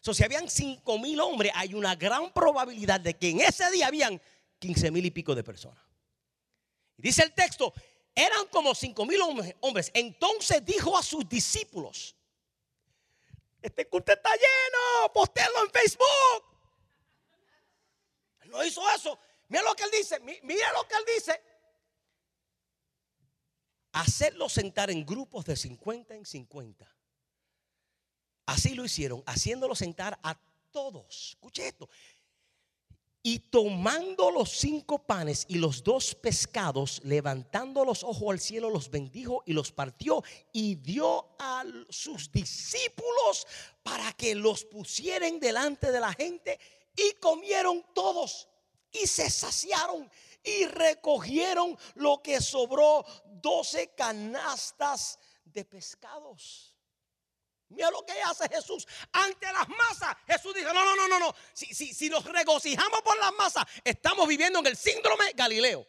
So, 0.00 0.14
si 0.14 0.24
habían 0.24 0.48
cinco 0.48 0.98
mil 0.98 1.20
hombres, 1.20 1.52
hay 1.54 1.74
una 1.74 1.94
gran 1.94 2.32
probabilidad 2.32 3.00
de 3.00 3.14
que 3.14 3.30
en 3.30 3.40
ese 3.40 3.70
día 3.70 3.86
habían 3.86 4.20
15 4.58 4.90
mil 4.90 5.04
y 5.04 5.10
pico 5.10 5.34
de 5.34 5.44
personas. 5.44 5.82
Dice 6.96 7.22
el 7.22 7.32
texto, 7.32 7.72
eran 8.14 8.46
como 8.50 8.74
cinco 8.74 9.04
mil 9.04 9.20
hombres. 9.60 9.90
Entonces 9.92 10.64
dijo 10.64 10.96
a 10.96 11.02
sus 11.02 11.28
discípulos, 11.28 12.16
este 13.62 13.88
culto 13.88 14.12
está 14.12 14.30
lleno, 14.30 15.12
postearlo 15.12 15.64
en 15.64 15.70
Facebook. 15.70 16.44
Él 18.42 18.50
no 18.50 18.64
hizo 18.64 18.82
eso. 18.90 19.18
Mira 19.48 19.62
lo 19.64 19.74
que 19.74 19.84
él 19.84 19.90
dice, 19.90 20.20
mira 20.20 20.72
lo 20.72 20.86
que 20.88 20.94
él 20.96 21.04
dice. 21.14 21.42
Hacerlo 23.92 24.48
sentar 24.48 24.90
en 24.90 25.04
grupos 25.04 25.44
de 25.44 25.56
50 25.56 26.14
en 26.14 26.24
50. 26.24 26.96
Así 28.46 28.74
lo 28.74 28.84
hicieron, 28.84 29.22
haciéndolo 29.26 29.74
sentar 29.74 30.18
a 30.22 30.38
todos. 30.70 31.30
Escuche 31.30 31.68
esto. 31.68 31.88
Y 33.22 33.38
tomando 33.38 34.30
los 34.32 34.50
cinco 34.50 34.98
panes 34.98 35.44
y 35.48 35.56
los 35.56 35.84
dos 35.84 36.14
pescados, 36.14 37.00
levantando 37.04 37.84
los 37.84 38.02
ojos 38.02 38.30
al 38.30 38.40
cielo, 38.40 38.68
los 38.68 38.90
bendijo 38.90 39.44
y 39.46 39.52
los 39.52 39.70
partió 39.70 40.24
y 40.52 40.74
dio 40.74 41.36
a 41.38 41.64
sus 41.88 42.32
discípulos 42.32 43.46
para 43.84 44.12
que 44.14 44.34
los 44.34 44.64
pusieran 44.64 45.38
delante 45.38 45.92
de 45.92 46.00
la 46.00 46.12
gente 46.12 46.58
y 46.96 47.12
comieron 47.20 47.84
todos 47.94 48.48
y 48.90 49.06
se 49.06 49.30
saciaron 49.30 50.10
y 50.42 50.66
recogieron 50.66 51.78
lo 51.94 52.20
que 52.22 52.40
sobró, 52.40 53.04
doce 53.40 53.94
canastas 53.94 55.18
de 55.44 55.64
pescados. 55.64 56.71
Mira 57.72 57.90
lo 57.90 58.04
que 58.04 58.12
hace 58.20 58.48
Jesús 58.48 58.86
ante 59.12 59.46
las 59.52 59.68
masas. 59.68 60.16
Jesús 60.26 60.54
dice, 60.54 60.66
no, 60.66 60.84
no, 60.84 60.96
no, 60.96 61.08
no, 61.08 61.18
no. 61.18 61.34
Si, 61.52 61.74
si, 61.74 61.92
si 61.94 62.08
nos 62.08 62.24
regocijamos 62.24 63.02
por 63.02 63.18
las 63.18 63.32
masas, 63.34 63.64
estamos 63.84 64.28
viviendo 64.28 64.58
en 64.60 64.66
el 64.66 64.76
síndrome 64.76 65.32
Galileo. 65.34 65.86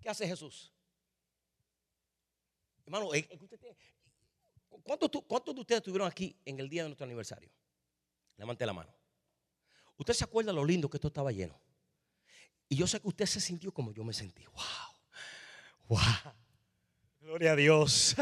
¿Qué 0.00 0.08
hace 0.08 0.26
Jesús? 0.26 0.72
Hermano, 2.86 3.10
¿cuántos, 4.82 5.10
¿cuántos 5.26 5.54
de 5.54 5.60
ustedes 5.60 5.78
estuvieron 5.80 6.08
aquí 6.08 6.34
en 6.44 6.58
el 6.58 6.68
día 6.68 6.82
de 6.82 6.88
nuestro 6.88 7.04
aniversario? 7.04 7.50
Levante 8.36 8.64
la 8.64 8.72
mano. 8.72 8.94
Usted 9.98 10.14
se 10.14 10.24
acuerda 10.24 10.52
lo 10.52 10.64
lindo 10.64 10.88
que 10.88 10.96
esto 10.96 11.08
estaba 11.08 11.32
lleno. 11.32 11.60
Y 12.68 12.76
yo 12.76 12.86
sé 12.86 13.00
que 13.00 13.08
usted 13.08 13.26
se 13.26 13.40
sintió 13.40 13.72
como 13.72 13.92
yo 13.92 14.04
me 14.04 14.14
sentí. 14.14 14.46
Wow. 14.46 14.98
Wow. 15.88 16.32
Gloria 17.20 17.52
a 17.52 17.56
Dios. 17.56 18.16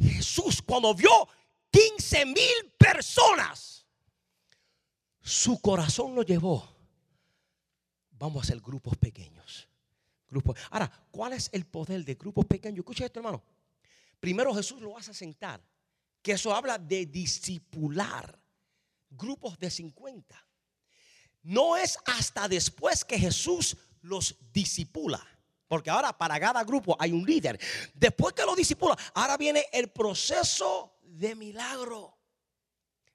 Jesús 0.00 0.62
cuando 0.62 0.94
vio 0.94 1.28
15 1.70 2.26
mil 2.26 2.72
personas, 2.78 3.86
su 5.20 5.60
corazón 5.60 6.14
lo 6.14 6.22
llevó. 6.22 6.76
Vamos 8.12 8.38
a 8.38 8.44
hacer 8.44 8.60
grupos 8.60 8.96
pequeños. 8.96 9.68
Grupos. 10.28 10.58
Ahora, 10.70 10.90
¿cuál 11.10 11.32
es 11.32 11.48
el 11.52 11.66
poder 11.66 12.04
de 12.04 12.14
grupos 12.14 12.46
pequeños? 12.46 12.78
Escucha 12.78 13.06
esto, 13.06 13.20
hermano. 13.20 13.42
Primero 14.18 14.54
Jesús 14.54 14.80
lo 14.80 14.96
hace 14.96 15.14
sentar. 15.14 15.60
Que 16.22 16.32
eso 16.32 16.54
habla 16.54 16.78
de 16.78 17.06
discipular. 17.06 18.38
Grupos 19.10 19.58
de 19.58 19.70
50. 19.70 20.46
No 21.42 21.76
es 21.76 21.98
hasta 22.04 22.46
después 22.46 23.04
que 23.04 23.18
Jesús 23.18 23.76
los 24.02 24.36
disipula. 24.52 25.26
Porque 25.70 25.88
ahora 25.88 26.12
para 26.12 26.40
cada 26.40 26.64
grupo 26.64 26.96
hay 26.98 27.12
un 27.12 27.24
líder. 27.24 27.56
Después 27.94 28.34
que 28.34 28.42
lo 28.44 28.56
disipula, 28.56 28.98
ahora 29.14 29.36
viene 29.36 29.66
el 29.72 29.88
proceso 29.88 30.96
de 31.00 31.36
milagro. 31.36 32.18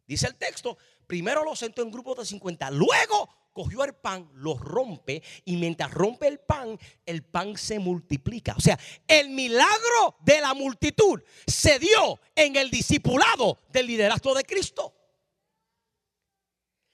Dice 0.07 0.27
el 0.27 0.35
texto, 0.35 0.77
primero 1.05 1.43
lo 1.43 1.53
sentó 1.53 1.81
en 1.81 1.91
grupos 1.91 2.19
de 2.19 2.25
50, 2.25 2.71
luego 2.71 3.27
cogió 3.51 3.83
el 3.83 3.95
pan, 3.95 4.29
lo 4.35 4.57
rompe 4.57 5.21
y 5.43 5.57
mientras 5.57 5.91
rompe 5.91 6.29
el 6.29 6.39
pan, 6.39 6.79
el 7.05 7.23
pan 7.23 7.57
se 7.57 7.77
multiplica. 7.77 8.55
O 8.57 8.61
sea, 8.61 8.79
el 9.05 9.31
milagro 9.31 10.15
de 10.21 10.39
la 10.39 10.53
multitud 10.53 11.21
se 11.45 11.77
dio 11.77 12.21
en 12.33 12.55
el 12.55 12.71
discipulado 12.71 13.63
del 13.67 13.87
liderazgo 13.87 14.33
de 14.33 14.45
Cristo. 14.45 14.95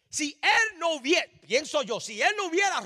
Si 0.10 0.39
él 0.41 0.80
no 0.80 0.95
hubiera, 0.95 1.32
pienso 1.45 1.84
yo, 1.84 2.00
si 2.00 2.19
él 2.19 2.32
no 2.36 2.47
hubiera 2.47 2.82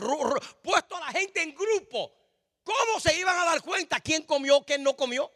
puesto 0.61 0.97
a 0.97 0.99
la 0.99 1.17
gente 1.17 1.41
en 1.41 1.55
grupo, 1.55 2.24
¿cómo 2.65 2.99
se 2.99 3.17
iban 3.17 3.39
a 3.39 3.45
dar 3.45 3.62
cuenta 3.62 4.01
quién 4.01 4.23
comió, 4.23 4.62
quién 4.65 4.84
no 4.84 4.97
comió? 4.97 5.32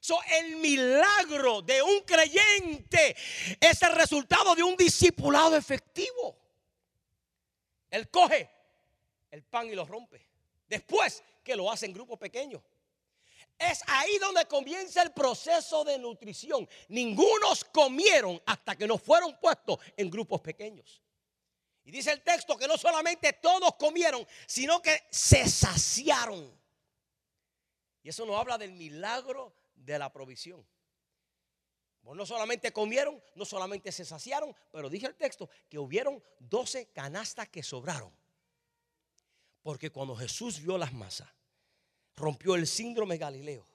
So, 0.00 0.18
el 0.40 0.56
milagro 0.56 1.62
de 1.62 1.80
un 1.80 2.00
creyente 2.00 3.14
es 3.60 3.82
el 3.82 3.92
resultado 3.92 4.56
de 4.56 4.64
un 4.64 4.76
discipulado 4.76 5.56
efectivo. 5.56 6.36
Él 7.88 8.10
coge 8.10 8.50
el 9.30 9.44
pan 9.44 9.68
y 9.68 9.76
lo 9.76 9.84
rompe. 9.84 10.26
Después 10.66 11.22
que 11.44 11.54
lo 11.54 11.70
hace 11.70 11.86
en 11.86 11.92
grupos 11.92 12.18
pequeños. 12.18 12.62
Es 13.58 13.82
ahí 13.86 14.18
donde 14.18 14.46
comienza 14.46 15.02
el 15.02 15.12
proceso 15.12 15.84
de 15.84 15.98
nutrición. 15.98 16.68
Ningunos 16.88 17.64
comieron 17.64 18.42
hasta 18.46 18.74
que 18.74 18.88
no 18.88 18.98
fueron 18.98 19.38
puestos 19.38 19.78
en 19.96 20.10
grupos 20.10 20.40
pequeños. 20.40 21.00
Y 21.84 21.90
dice 21.90 22.12
el 22.12 22.22
texto 22.22 22.56
que 22.56 22.68
no 22.68 22.78
solamente 22.78 23.32
todos 23.34 23.74
comieron, 23.76 24.26
sino 24.46 24.80
que 24.80 25.02
se 25.10 25.48
saciaron. 25.48 26.52
Y 28.02 28.08
eso 28.08 28.24
nos 28.24 28.38
habla 28.38 28.58
del 28.58 28.72
milagro 28.72 29.54
de 29.74 29.98
la 29.98 30.12
provisión. 30.12 30.64
no 32.02 32.26
solamente 32.26 32.72
comieron, 32.72 33.22
no 33.34 33.44
solamente 33.44 33.90
se 33.90 34.04
saciaron, 34.04 34.54
pero 34.70 34.88
dice 34.88 35.06
el 35.06 35.14
texto 35.14 35.48
que 35.68 35.78
hubieron 35.78 36.22
12 36.38 36.92
canastas 36.92 37.48
que 37.48 37.62
sobraron. 37.62 38.12
Porque 39.62 39.90
cuando 39.90 40.16
Jesús 40.16 40.60
vio 40.60 40.78
las 40.78 40.92
masas, 40.92 41.28
rompió 42.16 42.54
el 42.56 42.66
síndrome 42.66 43.16
Galileo 43.16 43.66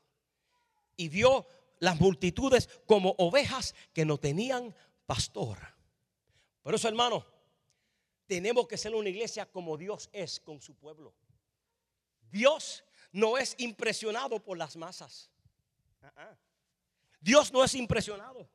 y 0.96 1.10
vio 1.10 1.48
las 1.80 2.00
multitudes 2.00 2.70
como 2.86 3.16
ovejas 3.18 3.76
que 3.94 4.06
no 4.06 4.18
tenían 4.18 4.76
pastor. 5.06 5.58
Por 6.62 6.76
eso, 6.76 6.88
hermano, 6.88 7.26
tenemos 8.28 8.68
que 8.68 8.78
ser 8.78 8.94
una 8.94 9.10
iglesia 9.10 9.46
como 9.46 9.78
Dios 9.78 10.10
es 10.12 10.40
con 10.40 10.62
su 10.62 10.76
pueblo. 10.76 11.14
Dios 12.30 12.84
no 13.12 13.38
es 13.38 13.56
impresionado 13.58 14.44
por 14.44 14.58
las 14.58 14.76
masas. 14.76 15.32
Dios 17.20 17.52
no 17.52 17.64
es 17.64 17.74
impresionado 17.74 18.48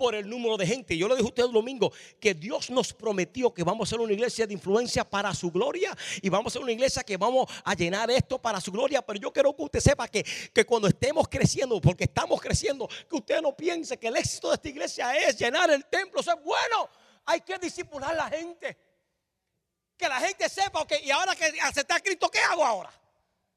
por 0.00 0.14
el 0.14 0.26
número 0.28 0.56
de 0.56 0.66
gente. 0.66 0.96
Yo 0.96 1.08
le 1.08 1.14
dije 1.14 1.26
a 1.26 1.28
usted 1.28 1.44
el 1.44 1.52
domingo 1.52 1.92
que 2.18 2.32
Dios 2.32 2.70
nos 2.70 2.94
prometió 2.94 3.52
que 3.52 3.62
vamos 3.62 3.86
a 3.86 3.90
ser 3.90 4.00
una 4.00 4.14
iglesia 4.14 4.46
de 4.46 4.54
influencia 4.54 5.04
para 5.04 5.34
su 5.34 5.50
gloria 5.50 5.94
y 6.22 6.30
vamos 6.30 6.50
a 6.50 6.54
ser 6.54 6.62
una 6.62 6.72
iglesia 6.72 7.02
que 7.02 7.18
vamos 7.18 7.46
a 7.62 7.74
llenar 7.74 8.10
esto 8.10 8.40
para 8.40 8.62
su 8.62 8.72
gloria. 8.72 9.02
Pero 9.02 9.20
yo 9.20 9.30
quiero 9.30 9.54
que 9.54 9.62
usted 9.62 9.80
sepa 9.80 10.08
que, 10.08 10.24
que 10.54 10.64
cuando 10.64 10.88
estemos 10.88 11.28
creciendo, 11.28 11.78
porque 11.82 12.04
estamos 12.04 12.40
creciendo, 12.40 12.88
que 12.88 13.16
usted 13.16 13.42
no 13.42 13.54
piense 13.54 13.98
que 13.98 14.08
el 14.08 14.16
éxito 14.16 14.48
de 14.48 14.54
esta 14.54 14.68
iglesia 14.70 15.18
es 15.18 15.38
llenar 15.38 15.70
el 15.70 15.84
templo. 15.84 16.22
Eso 16.22 16.32
es 16.32 16.42
bueno. 16.42 16.88
Hay 17.30 17.42
que 17.42 17.58
disipular 17.58 18.10
a 18.10 18.14
la 18.14 18.28
gente. 18.28 18.76
Que 19.96 20.08
la 20.08 20.18
gente 20.18 20.48
sepa, 20.48 20.84
que 20.84 21.00
y 21.00 21.12
ahora 21.12 21.36
que 21.36 21.60
aceptar 21.60 21.98
a 21.98 22.00
Cristo, 22.00 22.28
¿qué 22.28 22.40
hago 22.40 22.64
ahora? 22.64 22.92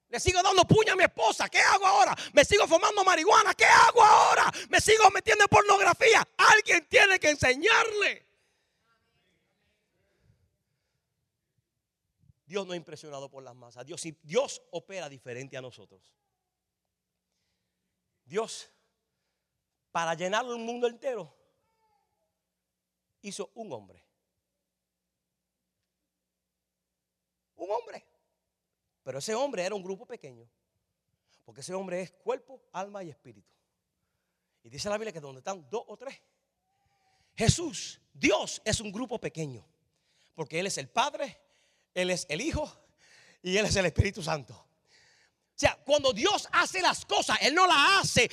Le 0.10 0.20
sigo 0.20 0.44
dando 0.44 0.64
puña 0.64 0.94
a 0.94 0.96
mi 0.96 1.04
esposa. 1.04 1.50
¿Qué 1.50 1.60
hago 1.60 1.88
ahora? 1.88 2.16
Me 2.34 2.46
sigo 2.46 2.68
fumando 2.68 3.04
marihuana. 3.04 3.56
¿Qué 3.56 3.66
hago 3.66 4.04
ahora? 4.04 4.52
Me 4.70 4.80
sigo 4.80 5.10
metiendo 5.10 5.46
en 5.46 5.48
pornografía. 5.48 6.28
Alguien 6.38 6.88
tiene 6.88 7.20
que 7.20 7.32
enseñarle. 7.32 8.28
Dios 12.46 12.68
no 12.68 12.74
es 12.74 12.78
impresionado 12.78 13.28
por 13.28 13.42
las 13.42 13.56
masas. 13.56 13.88
Dios, 13.88 14.04
Dios 14.22 14.62
opera 14.70 15.10
diferente 15.10 15.58
a 15.58 15.62
nosotros. 15.62 16.14
Dios, 18.24 18.70
para 19.92 20.14
llenar 20.14 20.46
el 20.46 20.60
mundo 20.60 20.86
entero, 20.86 21.36
hizo 23.24 23.52
un 23.56 23.72
hombre. 23.74 24.06
Un 27.56 27.72
hombre. 27.72 28.06
Pero 29.04 29.20
ese 29.20 29.34
hombre 29.34 29.64
era 29.64 29.74
un 29.74 29.84
grupo 29.84 30.06
pequeño. 30.06 30.48
Porque 31.44 31.62
ese 31.62 31.74
hombre 31.74 32.02
es 32.02 32.12
cuerpo, 32.12 32.62
alma 32.72 33.04
y 33.04 33.10
espíritu. 33.10 33.52
Y 34.64 34.70
dice 34.70 34.90
la 34.90 34.98
Biblia 34.98 35.12
que 35.12 35.20
donde 35.20 35.40
están 35.40 35.68
dos 35.70 35.84
o 35.88 35.98
tres. 35.98 36.22
Jesús, 37.36 38.00
Dios 38.14 38.62
es 38.64 38.80
un 38.80 38.92
grupo 38.92 39.20
pequeño. 39.20 39.66
Porque 40.36 40.60
Él 40.60 40.68
es 40.68 40.78
el 40.78 40.90
Padre, 40.90 41.40
Él 41.94 42.10
es 42.10 42.26
el 42.30 42.42
Hijo 42.42 42.72
y 43.42 43.58
Él 43.58 43.66
es 43.66 43.76
el 43.76 43.86
Espíritu 43.86 44.24
Santo. 44.24 44.54
O 44.54 45.56
sea, 45.56 45.76
cuando 45.86 46.14
Dios 46.14 46.48
hace 46.52 46.82
las 46.82 47.06
cosas, 47.06 47.38
Él 47.42 47.54
no 47.54 47.68
las 47.68 48.02
hace 48.02 48.30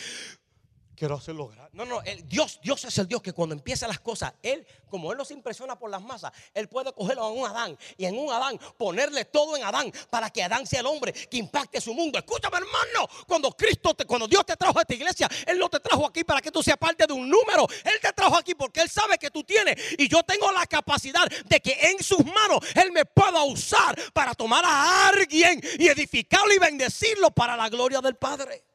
quiero 1.00 1.14
hacerlo. 1.14 1.50
No, 1.72 1.86
no, 1.86 2.02
Dios, 2.26 2.60
Dios 2.62 2.84
es 2.84 2.98
el 2.98 3.08
Dios 3.08 3.22
que 3.22 3.32
cuando 3.32 3.54
empieza 3.54 3.88
las 3.88 4.00
cosas, 4.00 4.34
Él, 4.42 4.66
como 4.90 5.10
Él 5.10 5.16
nos 5.16 5.30
impresiona 5.30 5.78
por 5.78 5.88
las 5.88 6.02
masas, 6.02 6.30
Él 6.52 6.68
puede 6.68 6.92
cogerlo 6.92 7.22
a 7.22 7.30
un 7.30 7.46
Adán 7.46 7.78
y 7.96 8.04
en 8.04 8.18
un 8.18 8.30
Adán 8.30 8.60
ponerle 8.76 9.24
todo 9.24 9.56
en 9.56 9.64
Adán 9.64 9.90
para 10.10 10.28
que 10.28 10.42
Adán 10.42 10.66
sea 10.66 10.80
el 10.80 10.86
hombre 10.86 11.14
que 11.14 11.38
impacte 11.38 11.80
su 11.80 11.94
mundo. 11.94 12.18
Escúchame, 12.18 12.58
hermano, 12.58 13.08
cuando 13.26 13.50
Cristo, 13.52 13.94
te, 13.94 14.04
cuando 14.04 14.28
Dios 14.28 14.44
te 14.44 14.56
trajo 14.56 14.78
a 14.78 14.82
esta 14.82 14.92
iglesia, 14.92 15.26
Él 15.46 15.58
no 15.58 15.70
te 15.70 15.80
trajo 15.80 16.06
aquí 16.06 16.22
para 16.22 16.42
que 16.42 16.50
tú 16.50 16.62
seas 16.62 16.76
parte 16.76 17.06
de 17.06 17.14
un 17.14 17.30
número. 17.30 17.66
Él 17.82 17.98
te 18.02 18.12
trajo 18.12 18.36
aquí 18.36 18.54
porque 18.54 18.82
Él 18.82 18.90
sabe 18.90 19.16
que 19.16 19.30
tú 19.30 19.42
tienes 19.42 19.76
y 19.96 20.06
yo 20.06 20.22
tengo 20.22 20.52
la 20.52 20.66
capacidad 20.66 21.26
de 21.46 21.60
que 21.60 21.78
en 21.80 22.02
sus 22.04 22.22
manos 22.26 22.60
Él 22.74 22.92
me 22.92 23.06
pueda 23.06 23.42
usar 23.44 23.98
para 24.12 24.34
tomar 24.34 24.66
a 24.66 25.08
alguien 25.08 25.62
y 25.78 25.88
edificarlo 25.88 26.52
y 26.52 26.58
bendecirlo 26.58 27.30
para 27.30 27.56
la 27.56 27.70
gloria 27.70 28.02
del 28.02 28.16
Padre. 28.16 28.69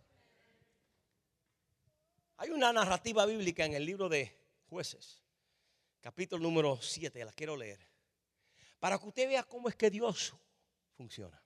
Hay 2.38 2.50
una 2.50 2.74
narrativa 2.74 3.26
bíblica 3.26 3.64
en 3.64 3.74
el 3.74 3.86
libro 3.86 4.10
de 4.10 4.36
jueces, 4.70 5.24
capítulo 6.02 6.44
número 6.44 6.82
7, 6.82 7.24
la 7.24 7.32
quiero 7.32 7.56
leer, 7.56 7.80
para 8.80 9.00
que 9.00 9.08
usted 9.08 9.28
vea 9.28 9.44
cómo 9.44 9.70
es 9.70 9.76
que 9.76 9.90
Dios 9.90 10.34
funciona. 10.98 11.42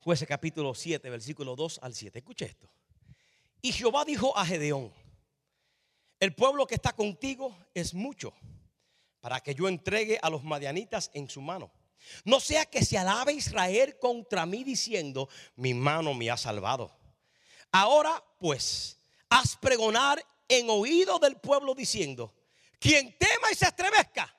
Jueces 0.00 0.28
capítulo 0.28 0.74
7, 0.74 1.08
versículo 1.08 1.56
2 1.56 1.80
al 1.82 1.94
7. 1.94 2.18
Escuche 2.18 2.44
esto. 2.44 2.70
Y 3.62 3.72
Jehová 3.72 4.04
dijo 4.04 4.36
a 4.36 4.44
Gedeón, 4.44 4.92
el 6.20 6.34
pueblo 6.34 6.66
que 6.66 6.76
está 6.76 6.92
contigo 6.94 7.56
es 7.74 7.94
mucho 7.94 8.34
para 9.20 9.40
que 9.40 9.54
yo 9.54 9.66
entregue 9.66 10.18
a 10.22 10.30
los 10.30 10.44
madianitas 10.44 11.10
en 11.14 11.28
su 11.28 11.40
mano. 11.40 11.72
No 12.24 12.38
sea 12.38 12.66
que 12.66 12.84
se 12.84 12.98
alabe 12.98 13.32
Israel 13.32 13.98
contra 13.98 14.46
mí 14.46 14.62
diciendo, 14.62 15.28
mi 15.56 15.74
mano 15.74 16.14
me 16.14 16.30
ha 16.30 16.36
salvado. 16.36 16.96
Ahora 17.72 18.22
pues, 18.38 18.95
haz 19.28 19.56
pregonar 19.56 20.24
en 20.48 20.70
oído 20.70 21.18
del 21.18 21.36
pueblo 21.36 21.74
diciendo, 21.74 22.34
quien 22.78 23.16
tema 23.18 23.50
y 23.50 23.54
se 23.54 23.66
estremezca, 23.66 24.32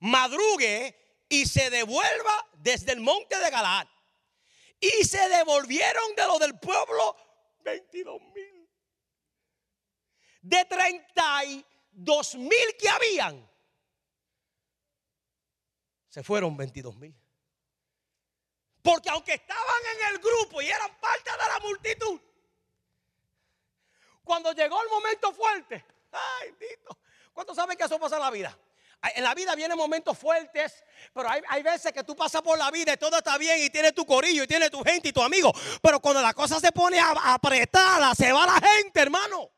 madrugue 0.00 1.24
y 1.28 1.46
se 1.46 1.70
devuelva 1.70 2.48
desde 2.58 2.92
el 2.92 3.00
monte 3.00 3.38
de 3.38 3.50
Galaad. 3.50 3.86
Y 4.78 5.04
se 5.04 5.28
devolvieron 5.28 6.14
de 6.14 6.26
lo 6.26 6.38
del 6.38 6.58
pueblo 6.58 7.16
22 7.64 8.20
mil. 8.34 8.68
De 10.42 10.64
32 10.64 12.34
mil 12.36 12.76
que 12.78 12.88
habían, 12.88 13.50
se 16.08 16.22
fueron 16.22 16.56
22 16.56 16.96
mil. 16.96 17.14
Porque 18.82 19.10
aunque 19.10 19.34
estaban 19.34 19.82
en 19.94 20.14
el 20.14 20.20
grupo 20.20 20.62
y 20.62 20.66
eran 20.66 20.98
parte 21.00 21.30
de 21.30 21.48
la 21.52 21.60
multitud, 21.60 22.20
cuando 24.26 24.52
llegó 24.52 24.82
el 24.82 24.88
momento 24.88 25.32
fuerte, 25.32 25.84
ay, 26.10 26.52
Tito, 26.58 26.98
¿cuántos 27.32 27.54
saben 27.54 27.78
que 27.78 27.84
eso 27.84 27.98
pasa 27.98 28.16
en 28.16 28.22
la 28.22 28.30
vida? 28.30 28.58
En 29.14 29.22
la 29.22 29.34
vida 29.34 29.54
vienen 29.54 29.78
momentos 29.78 30.18
fuertes, 30.18 30.84
pero 31.14 31.28
hay, 31.30 31.62
veces 31.62 31.92
que 31.92 32.02
tú 32.02 32.16
pasas 32.16 32.42
por 32.42 32.58
la 32.58 32.70
vida 32.72 32.92
y 32.92 32.96
todo 32.96 33.16
está 33.16 33.38
bien 33.38 33.62
y 33.62 33.70
tienes 33.70 33.94
tu 33.94 34.04
corillo 34.04 34.42
y 34.42 34.46
tienes 34.48 34.68
tu 34.70 34.82
gente 34.82 35.10
y 35.10 35.12
tu 35.12 35.22
amigo. 35.22 35.52
Pero 35.80 36.00
cuando 36.00 36.20
la 36.20 36.34
cosa 36.34 36.58
se 36.58 36.72
pone 36.72 36.98
apretada, 36.98 38.14
se 38.16 38.32
va 38.32 38.46
la 38.46 38.68
gente, 38.68 39.00
hermano. 39.00 39.48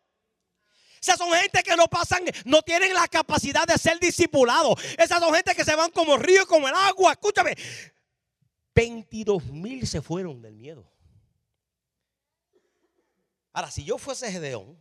Sea, 1.00 1.16
son 1.16 1.32
gente 1.32 1.62
que 1.62 1.76
no 1.76 1.88
pasan, 1.88 2.24
no 2.44 2.60
tienen 2.60 2.92
la 2.92 3.08
capacidad 3.08 3.66
de 3.66 3.78
ser 3.78 3.98
discipulados. 3.98 4.74
Esas 4.98 5.20
son 5.20 5.32
gente 5.32 5.54
que 5.54 5.64
se 5.64 5.74
van 5.74 5.90
como 5.92 6.18
río, 6.18 6.46
como 6.46 6.68
el 6.68 6.74
agua. 6.74 7.12
Escúchame, 7.12 7.56
22 8.74 9.44
mil 9.46 9.86
se 9.86 10.02
fueron 10.02 10.42
del 10.42 10.56
miedo. 10.56 10.84
Ahora, 13.52 13.70
si 13.70 13.84
yo 13.84 13.98
fuese 13.98 14.30
Gedeón, 14.30 14.78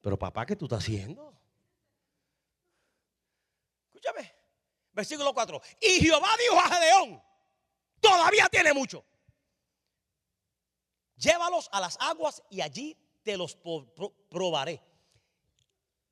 pero 0.00 0.18
papá, 0.18 0.46
¿qué 0.46 0.54
tú 0.54 0.66
estás 0.66 0.84
haciendo? 0.84 1.34
Escúchame, 3.86 4.32
versículo 4.92 5.34
4. 5.34 5.60
Y 5.80 6.00
Jehová 6.00 6.28
dijo 6.38 6.60
a 6.60 6.68
Gedeón, 6.68 7.22
todavía 8.00 8.48
tiene 8.48 8.72
mucho. 8.72 9.04
Llévalos 11.16 11.68
a 11.72 11.80
las 11.80 11.96
aguas 11.98 12.42
y 12.50 12.60
allí 12.60 12.96
te 13.22 13.36
los 13.36 13.56
probaré. 14.28 14.80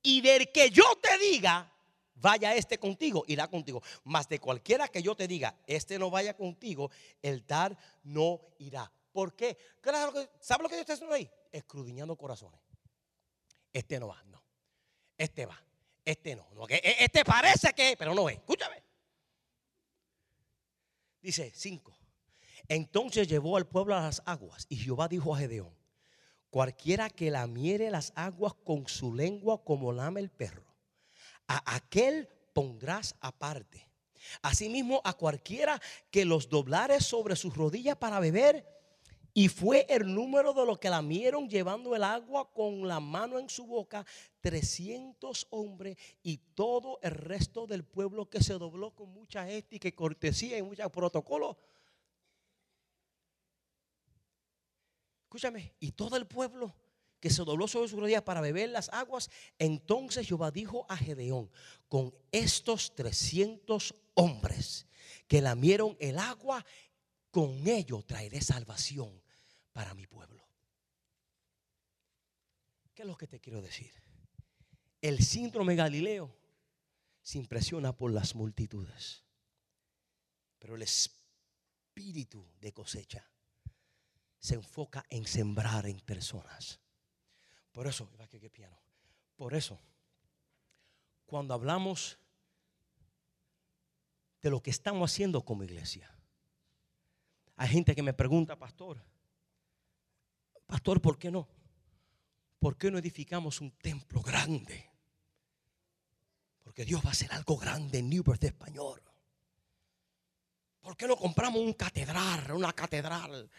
Y 0.03 0.21
del 0.23 0.51
que 0.51 0.71
yo 0.71 0.85
te 1.01 1.17
diga, 1.19 1.73
vaya 2.17 2.55
este 2.55 2.79
contigo, 2.79 3.25
irá 3.27 3.49
contigo. 3.49 3.83
Mas 4.03 4.29
de 4.29 4.41
cualquiera 4.41 4.89
que 4.89 5.03
yo 5.03 5.15
te 5.15 5.29
diga, 5.29 5.57
este 5.67 5.99
no 5.99 6.11
vaya 6.11 6.37
contigo, 6.37 6.91
el 7.23 7.45
tal 7.45 7.79
no 8.03 8.41
irá. 8.59 8.91
¿Por 9.15 9.37
qué? 9.37 9.57
¿Sabe 10.41 10.65
lo 10.65 10.69
que 10.69 10.75
Dios 10.75 10.81
está 10.81 10.95
haciendo 10.95 11.15
ahí? 11.15 11.31
Escrudiñando 11.53 12.17
corazones. 12.17 12.61
Este 13.73 14.01
no 14.01 14.09
va, 14.09 14.21
no. 14.25 14.43
Este 15.17 15.47
va. 15.47 15.57
Este 16.05 16.35
no, 16.35 16.45
e, 16.69 16.97
este 16.99 17.25
parece 17.25 17.73
que, 17.73 17.95
pero 17.97 18.13
no 18.13 18.29
es. 18.29 18.39
Escúchame. 18.39 18.83
Dice 21.23 21.53
5. 21.55 21.97
Entonces 22.67 23.29
llevó 23.29 23.57
al 23.57 23.69
pueblo 23.69 23.95
a 23.95 24.01
las 24.01 24.21
aguas 24.27 24.67
y 24.69 24.77
Jehová 24.79 25.07
dijo 25.07 25.33
a 25.33 25.39
Gedeón, 25.39 25.73
cualquiera 26.51 27.09
que 27.09 27.31
lamiere 27.31 27.93
las 27.93 28.13
aguas 28.17 28.55
con 28.65 28.89
su 28.89 29.15
lengua 29.15 29.63
como 29.63 29.93
lame 29.93 30.21
el 30.23 30.31
perro, 30.31 30.75
a 31.47 31.77
aquel 31.77 32.29
pondrás 32.53 33.15
aparte. 33.21 33.89
Asimismo, 34.43 35.01
a 35.05 35.13
cualquiera 35.13 35.81
que 36.11 36.25
los 36.25 36.49
doblare 36.49 37.01
sobre 37.01 37.37
sus 37.37 37.57
rodillas 37.57 37.97
para 37.97 38.19
beber, 38.19 38.75
y 39.37 39.49
fue 39.49 39.85
el 39.89 40.15
número 40.15 40.55
de 40.55 40.65
los 40.65 40.79
que 40.79 40.89
lamieron 40.89 41.49
llevando 41.49 41.97
el 41.97 42.05
agua 42.05 42.49
con 42.53 42.87
la 42.87 43.01
mano 43.01 43.41
en 43.41 43.51
su 43.51 43.67
boca, 43.67 44.07
300 44.41 45.49
hombres 45.51 45.97
y 46.23 46.37
todo 46.55 47.01
el 47.03 47.11
resto 47.11 47.67
del 47.67 47.85
pueblo 47.85 48.31
que 48.31 48.41
se 48.41 48.53
dobló 48.55 48.95
con 48.95 49.13
mucha 49.13 49.51
ética 49.51 49.89
y 49.89 49.93
cortesía 49.93 50.57
y 50.57 50.63
mucho 50.63 50.89
protocolo. 50.89 51.59
Escúchame, 55.25 55.75
y 55.81 55.91
todo 55.91 56.17
el 56.17 56.29
pueblo 56.29 56.73
que 57.19 57.29
se 57.29 57.43
dobló 57.43 57.67
sobre 57.67 57.89
sus 57.89 57.99
rodillas 57.99 58.23
para 58.23 58.41
beber 58.41 58.69
las 58.69 58.89
aguas, 58.91 59.31
entonces 59.59 60.29
Jehová 60.29 60.53
dijo 60.53 60.87
a 60.89 60.97
Gedeón, 60.97 61.51
con 61.89 62.15
estos 62.31 62.95
300 62.95 63.97
hombres 64.15 64.87
que 65.27 65.41
lamieron 65.41 65.97
el 65.99 66.21
agua, 66.21 66.65
con 67.33 67.67
ellos 67.67 68.07
traeré 68.07 68.41
salvación 68.41 69.24
para 69.75 69.93
mi 69.93 70.07
pueblo. 70.07 70.43
¿Qué 72.95 73.03
es 73.03 73.09
lo 73.09 73.17
que 73.17 73.27
te 73.27 73.41
quiero 73.41 73.61
decir? 73.61 73.93
El 75.03 75.19
síndrome 75.19 75.75
Galileo 75.75 76.35
se 77.21 77.39
impresiona 77.39 77.93
por 77.95 78.13
las 78.13 78.35
multitudes, 78.35 79.25
pero 80.59 80.77
el 80.77 80.83
espíritu 80.83 82.47
de 82.61 82.73
cosecha 82.73 83.29
se 84.39 84.55
enfoca 84.55 85.05
en 85.11 85.27
sembrar 85.27 85.87
en 85.87 86.01
personas. 86.01 86.81
Por 87.73 87.89
eso, 87.89 88.09
qué 88.31 88.49
piano. 88.49 88.79
Por 89.37 89.55
eso, 89.55 89.81
cuando 91.27 91.53
hablamos 91.53 92.17
de 94.41 94.51
lo 94.51 94.63
que 94.63 94.71
estamos 94.71 95.11
haciendo 95.11 95.45
como 95.45 95.65
iglesia, 95.65 96.15
hay 97.57 97.69
gente 97.69 97.95
que 97.97 98.03
me 98.03 98.15
pregunta, 98.15 98.57
pastor, 98.57 99.03
Pastor, 100.67 101.01
¿por 101.01 101.19
qué 101.19 101.31
no? 101.31 101.49
¿Por 102.59 102.77
qué 102.77 102.91
no 102.91 102.99
edificamos 102.99 103.61
un 103.61 103.73
templo 103.73 104.23
grande? 104.23 104.91
Porque 106.63 106.85
Dios 106.85 107.05
va 107.05 107.11
a 107.11 107.13
hacer 107.13 107.31
algo 107.33 107.57
grande 107.57 107.99
en 107.99 108.09
New 108.09 108.23
Birth 108.25 108.45
Español. 108.45 109.03
¿Por 110.81 110.97
qué 110.97 111.07
no 111.07 111.17
compramos 111.17 111.61
un 111.61 111.75
catedral, 111.75 112.53
una 112.53 112.73
catedral 112.73 113.51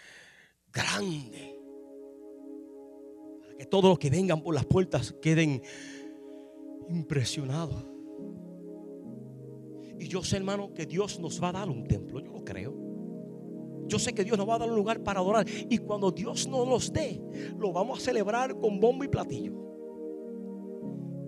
grande? 0.71 1.59
Para 3.41 3.57
que 3.57 3.65
todos 3.65 3.85
los 3.85 3.99
que 3.99 4.09
vengan 4.09 4.41
por 4.41 4.53
las 4.53 4.65
puertas 4.65 5.13
queden 5.21 5.61
impresionados. 6.89 7.83
Y 9.99 10.07
yo 10.07 10.23
sé, 10.23 10.37
hermano, 10.37 10.73
que 10.73 10.85
Dios 10.85 11.19
nos 11.19 11.41
va 11.41 11.49
a 11.49 11.53
dar 11.53 11.69
un 11.69 11.87
templo, 11.87 12.19
yo 12.19 12.31
lo 12.31 12.43
creo. 12.43 12.84
Yo 13.87 13.99
sé 13.99 14.13
que 14.13 14.23
Dios 14.23 14.37
nos 14.37 14.47
va 14.47 14.55
a 14.55 14.59
dar 14.59 14.69
un 14.69 14.75
lugar 14.75 15.01
para 15.01 15.19
adorar. 15.19 15.45
Y 15.69 15.77
cuando 15.77 16.11
Dios 16.11 16.47
nos 16.47 16.67
los 16.67 16.91
dé, 16.91 17.21
lo 17.57 17.71
vamos 17.71 17.99
a 17.99 18.01
celebrar 18.01 18.57
con 18.57 18.79
bombo 18.79 19.03
y 19.03 19.07
platillo. 19.07 19.53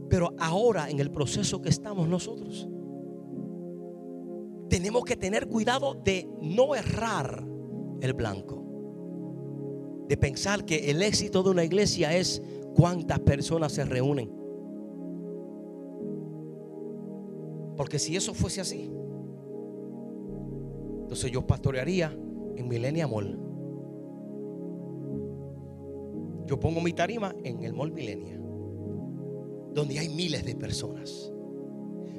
Pero 0.10 0.34
ahora, 0.39 0.89
en 0.89 1.00
el 1.00 1.12
proceso 1.12 1.62
que 1.62 1.70
estamos 1.70 2.08
nosotros, 2.08 2.67
tenemos 4.70 5.04
que 5.04 5.15
tener 5.15 5.48
cuidado 5.48 5.93
de 5.93 6.28
no 6.41 6.76
errar 6.76 7.46
el 8.02 8.13
blanco. 8.13 8.63
De 10.08 10.17
pensar 10.17 10.65
que 10.65 10.89
el 10.89 11.02
éxito 11.04 11.43
de 11.43 11.50
una 11.50 11.63
iglesia 11.63 12.15
es 12.15 12.41
cuántas 12.74 13.20
personas 13.20 13.74
se 13.74 13.86
reúnen. 13.86 14.32
Porque 17.76 18.00
si 18.00 18.15
eso 18.15 18.34
fuese 18.34 18.62
así, 18.62 18.89
entonces 21.02 21.32
yo 21.32 21.46
pastorearía 21.46 22.17
en 22.58 22.67
Millennium 22.67 23.12
Mall. 23.12 23.39
Yo 26.48 26.60
pongo 26.60 26.82
mi 26.82 26.93
tarima 26.93 27.36
en 27.43 27.63
el 27.63 27.74
Mall 27.74 27.91
Millennia, 27.91 28.39
donde 29.74 30.00
hay 30.00 30.10
miles 30.10 30.46
de 30.46 30.56
personas. 30.56 31.32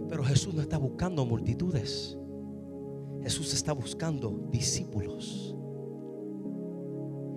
Pero 0.09 0.23
Jesús 0.23 0.55
no 0.55 0.63
está 0.63 0.79
buscando 0.79 1.25
multitudes. 1.25 2.17
Jesús 3.23 3.53
está 3.53 3.73
buscando 3.73 4.47
discípulos. 4.51 5.57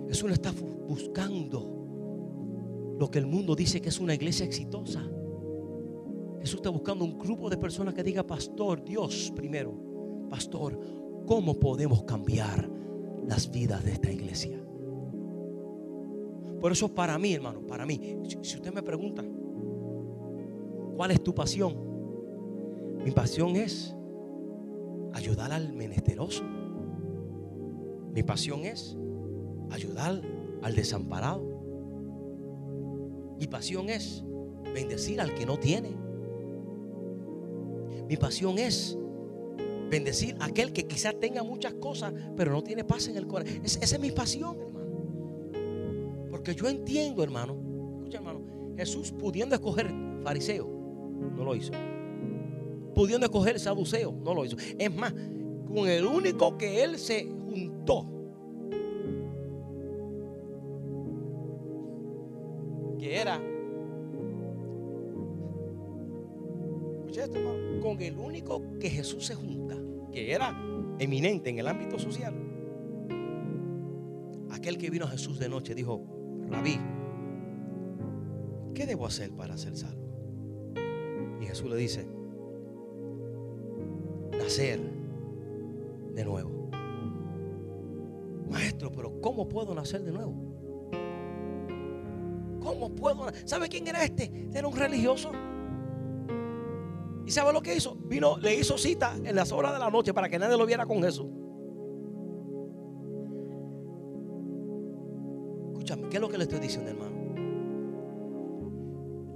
Jesús 0.08 0.28
no 0.28 0.34
está 0.34 0.52
buscando 0.86 1.78
lo 2.98 3.10
que 3.10 3.18
el 3.18 3.26
mundo 3.26 3.56
dice 3.56 3.80
que 3.80 3.88
es 3.88 3.98
una 3.98 4.14
iglesia 4.14 4.44
exitosa. 4.44 5.02
Jesús 6.40 6.56
está 6.56 6.70
buscando 6.70 7.04
un 7.04 7.18
grupo 7.18 7.48
de 7.48 7.56
personas 7.56 7.94
que 7.94 8.02
diga, 8.02 8.26
pastor, 8.26 8.84
Dios 8.84 9.32
primero, 9.34 10.28
pastor, 10.28 10.78
¿cómo 11.26 11.58
podemos 11.58 12.04
cambiar 12.04 12.68
las 13.26 13.50
vidas 13.50 13.84
de 13.84 13.92
esta 13.92 14.10
iglesia. 14.10 14.58
Por 16.60 16.72
eso 16.72 16.94
para 16.94 17.18
mí, 17.18 17.34
hermano, 17.34 17.66
para 17.66 17.84
mí, 17.84 18.18
si 18.42 18.56
usted 18.56 18.72
me 18.72 18.82
pregunta, 18.82 19.24
¿cuál 20.96 21.10
es 21.10 21.22
tu 21.22 21.34
pasión? 21.34 21.74
Mi 23.04 23.10
pasión 23.10 23.56
es 23.56 23.96
ayudar 25.12 25.52
al 25.52 25.72
menesteroso. 25.72 26.44
Mi 28.14 28.22
pasión 28.22 28.64
es 28.64 28.96
ayudar 29.70 30.22
al 30.62 30.74
desamparado. 30.74 31.42
Mi 33.38 33.46
pasión 33.48 33.88
es 33.88 34.24
bendecir 34.72 35.20
al 35.20 35.34
que 35.34 35.46
no 35.46 35.58
tiene. 35.58 35.90
Mi 38.08 38.16
pasión 38.16 38.58
es 38.58 38.96
bendecir 39.92 40.34
a 40.40 40.46
aquel 40.46 40.72
que 40.72 40.86
quizás 40.86 41.20
tenga 41.20 41.42
muchas 41.42 41.74
cosas, 41.74 42.14
pero 42.34 42.50
no 42.50 42.62
tiene 42.62 42.82
paz 42.82 43.08
en 43.08 43.16
el 43.18 43.26
corazón. 43.26 43.60
esa 43.62 43.84
es 43.84 44.00
mi 44.00 44.10
pasión, 44.10 44.56
hermano. 44.58 46.28
Porque 46.30 46.54
yo 46.54 46.66
entiendo, 46.66 47.22
hermano. 47.22 47.54
Escucha, 47.98 48.16
hermano. 48.16 48.40
Jesús 48.74 49.12
pudiendo 49.12 49.54
escoger 49.54 49.92
fariseo, 50.24 50.66
no 51.36 51.44
lo 51.44 51.54
hizo. 51.54 51.72
Pudiendo 52.94 53.26
escoger 53.26 53.60
saduceo, 53.60 54.12
no 54.12 54.32
lo 54.32 54.46
hizo. 54.46 54.56
Es 54.78 54.94
más, 54.94 55.12
con 55.12 55.86
el 55.86 56.06
único 56.06 56.56
que 56.56 56.82
él 56.82 56.98
se 56.98 57.26
juntó. 57.26 58.06
Eminente 71.02 71.50
en 71.50 71.58
el 71.58 71.66
ámbito 71.68 71.98
social, 71.98 72.34
aquel 74.50 74.78
que 74.78 74.90
vino 74.90 75.04
a 75.04 75.08
Jesús 75.08 75.38
de 75.38 75.48
noche 75.48 75.74
dijo, 75.74 76.02
Rabí, 76.48 76.78
¿qué 78.74 78.86
debo 78.86 79.06
hacer 79.06 79.32
para 79.32 79.56
ser 79.56 79.76
salvo? 79.76 80.02
Y 81.40 81.46
Jesús 81.46 81.68
le 81.68 81.76
dice, 81.76 82.06
nacer 84.38 84.80
de 86.14 86.24
nuevo. 86.24 86.70
Maestro, 88.50 88.92
pero 88.92 89.20
¿cómo 89.20 89.48
puedo 89.48 89.74
nacer 89.74 90.02
de 90.02 90.12
nuevo? 90.12 90.52
¿Cómo 92.60 92.94
puedo? 92.94 93.26
¿Sabe 93.44 93.68
quién 93.68 93.88
era 93.88 94.04
este? 94.04 94.48
Era 94.54 94.68
un 94.68 94.76
religioso. 94.76 95.32
¿Y 97.32 97.34
sabe 97.34 97.50
lo 97.50 97.62
que 97.62 97.74
hizo? 97.74 97.94
Vino, 97.94 98.36
le 98.36 98.54
hizo 98.54 98.76
cita 98.76 99.16
en 99.24 99.34
las 99.34 99.52
horas 99.52 99.72
de 99.72 99.78
la 99.78 99.88
noche 99.88 100.12
para 100.12 100.28
que 100.28 100.38
nadie 100.38 100.54
lo 100.58 100.66
viera 100.66 100.84
con 100.84 101.02
Jesús. 101.02 101.30
Escúchame, 105.68 106.10
¿qué 106.10 106.16
es 106.18 106.20
lo 106.20 106.28
que 106.28 106.36
le 106.36 106.44
estoy 106.44 106.60
diciendo, 106.60 106.90
hermano? 106.90 107.16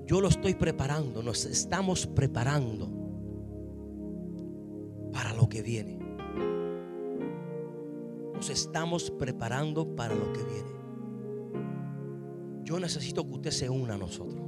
Yo 0.04 0.20
lo 0.20 0.28
estoy 0.28 0.52
preparando, 0.52 1.22
nos 1.22 1.46
estamos 1.46 2.06
preparando 2.06 2.90
para 5.10 5.32
lo 5.32 5.48
que 5.48 5.62
viene. 5.62 5.98
Nos 8.34 8.50
estamos 8.50 9.10
preparando 9.10 9.96
para 9.96 10.14
lo 10.14 10.34
que 10.34 10.44
viene. 10.44 10.70
Yo 12.62 12.78
necesito 12.78 13.26
que 13.26 13.32
usted 13.32 13.52
se 13.52 13.70
una 13.70 13.94
a 13.94 13.96
nosotros 13.96 14.45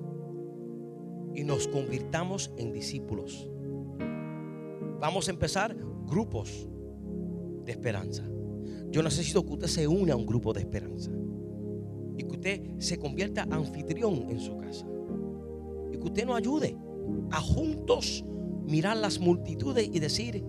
y 1.38 1.44
nos 1.44 1.68
convirtamos 1.68 2.50
en 2.56 2.72
discípulos. 2.72 3.48
Vamos 4.98 5.28
a 5.28 5.30
empezar 5.30 5.76
grupos 6.04 6.68
de 7.64 7.70
esperanza. 7.70 8.24
Yo 8.90 9.04
necesito 9.04 9.46
que 9.46 9.52
usted 9.52 9.68
se 9.68 9.86
una 9.86 10.14
a 10.14 10.16
un 10.16 10.26
grupo 10.26 10.52
de 10.52 10.62
esperanza. 10.62 11.12
Y 12.16 12.24
que 12.24 12.32
usted 12.32 12.62
se 12.78 12.98
convierta 12.98 13.46
anfitrión 13.52 14.26
en 14.28 14.40
su 14.40 14.56
casa. 14.56 14.84
Y 15.92 15.98
que 15.98 16.04
usted 16.04 16.26
nos 16.26 16.38
ayude 16.38 16.76
a 17.30 17.40
juntos 17.40 18.24
mirar 18.66 18.96
las 18.96 19.20
multitudes 19.20 19.88
y 19.92 20.00
decir, 20.00 20.44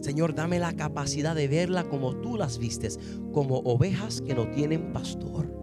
Señor, 0.00 0.34
dame 0.34 0.58
la 0.58 0.72
capacidad 0.72 1.34
de 1.34 1.48
verla 1.48 1.84
como 1.84 2.16
tú 2.16 2.38
las 2.38 2.56
vistes, 2.56 2.98
como 3.34 3.58
ovejas 3.58 4.22
que 4.22 4.34
no 4.34 4.50
tienen 4.52 4.94
pastor. 4.94 5.54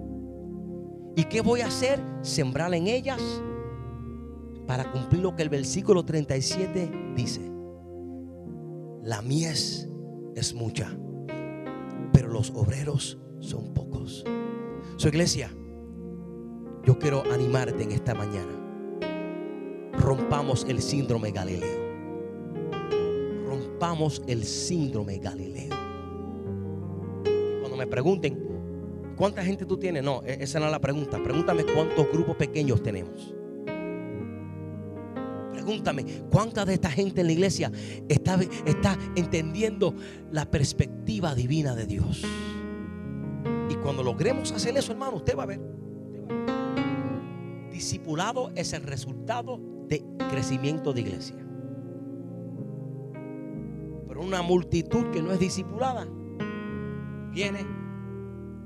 ¿Y 1.15 1.23
qué 1.23 1.41
voy 1.41 1.61
a 1.61 1.67
hacer? 1.67 1.99
Sembrar 2.21 2.75
en 2.75 2.86
ellas 2.86 3.19
para 4.70 4.91
cumplir 4.91 5.24
lo 5.24 5.36
que 5.36 5.41
el 5.41 5.49
versículo 5.49 6.05
37 6.05 6.91
dice. 7.15 7.41
La 9.01 9.24
mies 9.24 9.89
es 10.36 10.53
mucha, 10.53 10.95
pero 12.13 12.28
los 12.28 12.51
obreros 12.51 13.17
son 13.39 13.74
pocos. 13.74 14.24
Su 14.95 15.07
iglesia, 15.07 15.49
yo 16.86 16.99
quiero 16.99 17.24
animarte 17.34 17.82
en 17.82 17.93
esta 17.93 18.13
mañana. 18.13 18.53
Rompamos 19.93 20.67
el 20.70 20.84
síndrome 20.84 21.32
Galileo 21.32 21.89
rompamos 23.47 24.22
el 24.28 24.43
síndrome 24.43 25.17
Galileo. 25.17 25.76
Cuando 27.61 27.76
me 27.76 27.88
pregunten, 27.88 28.38
¿cuánta 29.15 29.43
gente 29.43 29.65
tú 29.65 29.78
tienes? 29.80 30.03
No, 30.03 30.22
e-, 30.24 30.43
esa 30.43 30.59
no 30.59 30.65
es 30.65 30.72
la 30.72 30.80
pregunta. 30.80 31.17
Pregúntame 31.24 31.63
cuántos 31.63 32.07
grupos 32.11 32.36
pequeños 32.36 32.84
tenemos. 32.84 33.34
Pregúntame, 35.70 36.05
¿cuánta 36.32 36.65
de 36.65 36.74
esta 36.74 36.89
gente 36.89 37.22
en 37.22 37.28
la 37.28 37.34
iglesia 37.34 37.72
está, 38.07 38.39
está 38.65 38.97
entendiendo 39.15 39.93
la 40.32 40.49
perspectiva 40.49 41.36
divina 41.36 41.76
de 41.76 41.86
Dios? 41.86 42.24
Y 43.70 43.76
cuando 43.76 44.01
logremos 44.01 44.51
hacer 44.51 44.76
eso, 44.78 44.91
hermano, 44.91 45.17
usted 45.17 45.38
va 45.38 45.43
a 45.43 45.45
ver. 45.45 45.61
Discipulado 47.72 48.51
es 48.55 48.74
el 48.74 48.84
resultado 48.84 49.59
de 49.88 50.03
crecimiento 50.30 50.91
de 50.91 51.01
iglesia 51.01 51.49
una 54.20 54.41
multitud 54.41 55.09
que 55.11 55.22
no 55.22 55.32
es 55.32 55.39
discipulada 55.39 56.07
viene 57.32 57.65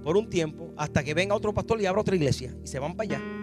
por 0.04 0.18
un 0.18 0.30
tiempo 0.30 0.74
hasta 0.76 1.04
que 1.04 1.14
venga 1.14 1.36
otro 1.36 1.54
pastor 1.54 1.80
y 1.80 1.86
abra 1.86 2.02
otra 2.02 2.16
iglesia 2.16 2.56
y 2.64 2.68
se 2.68 2.80
van 2.80 2.96
para 2.96 3.16
allá. 3.16 3.43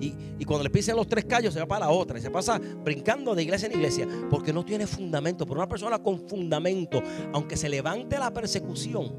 Y, 0.00 0.44
cuando 0.44 0.64
le 0.64 0.70
pisen 0.70 0.96
los 0.96 1.06
tres 1.06 1.24
callos 1.24 1.52
se 1.52 1.60
va 1.60 1.66
para 1.66 1.86
la 1.86 1.92
otra 1.92 2.18
y 2.18 2.22
se 2.22 2.30
pasa 2.30 2.58
brincando 2.58 3.34
de 3.34 3.42
iglesia 3.42 3.66
en 3.66 3.72
iglesia 3.72 4.08
porque 4.30 4.52
no 4.52 4.64
tiene 4.64 4.86
fundamento. 4.86 5.44
Pero 5.44 5.60
una 5.60 5.68
persona 5.68 5.98
con 5.98 6.26
fundamento, 6.28 7.02
aunque 7.32 7.56
se 7.56 7.68
levante 7.68 8.18
la 8.18 8.32
persecución, 8.32 9.12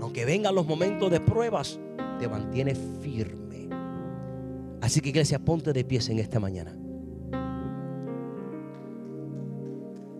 aunque 0.00 0.24
vengan 0.24 0.54
los 0.54 0.66
momentos 0.66 1.10
de 1.10 1.20
pruebas, 1.20 1.78
te 2.18 2.28
mantiene 2.28 2.74
firme. 2.74 3.68
Así 4.80 5.00
que 5.00 5.10
iglesia, 5.10 5.38
ponte 5.38 5.72
de 5.72 5.84
pies 5.84 6.08
en 6.08 6.18
esta 6.18 6.40
mañana. 6.40 6.76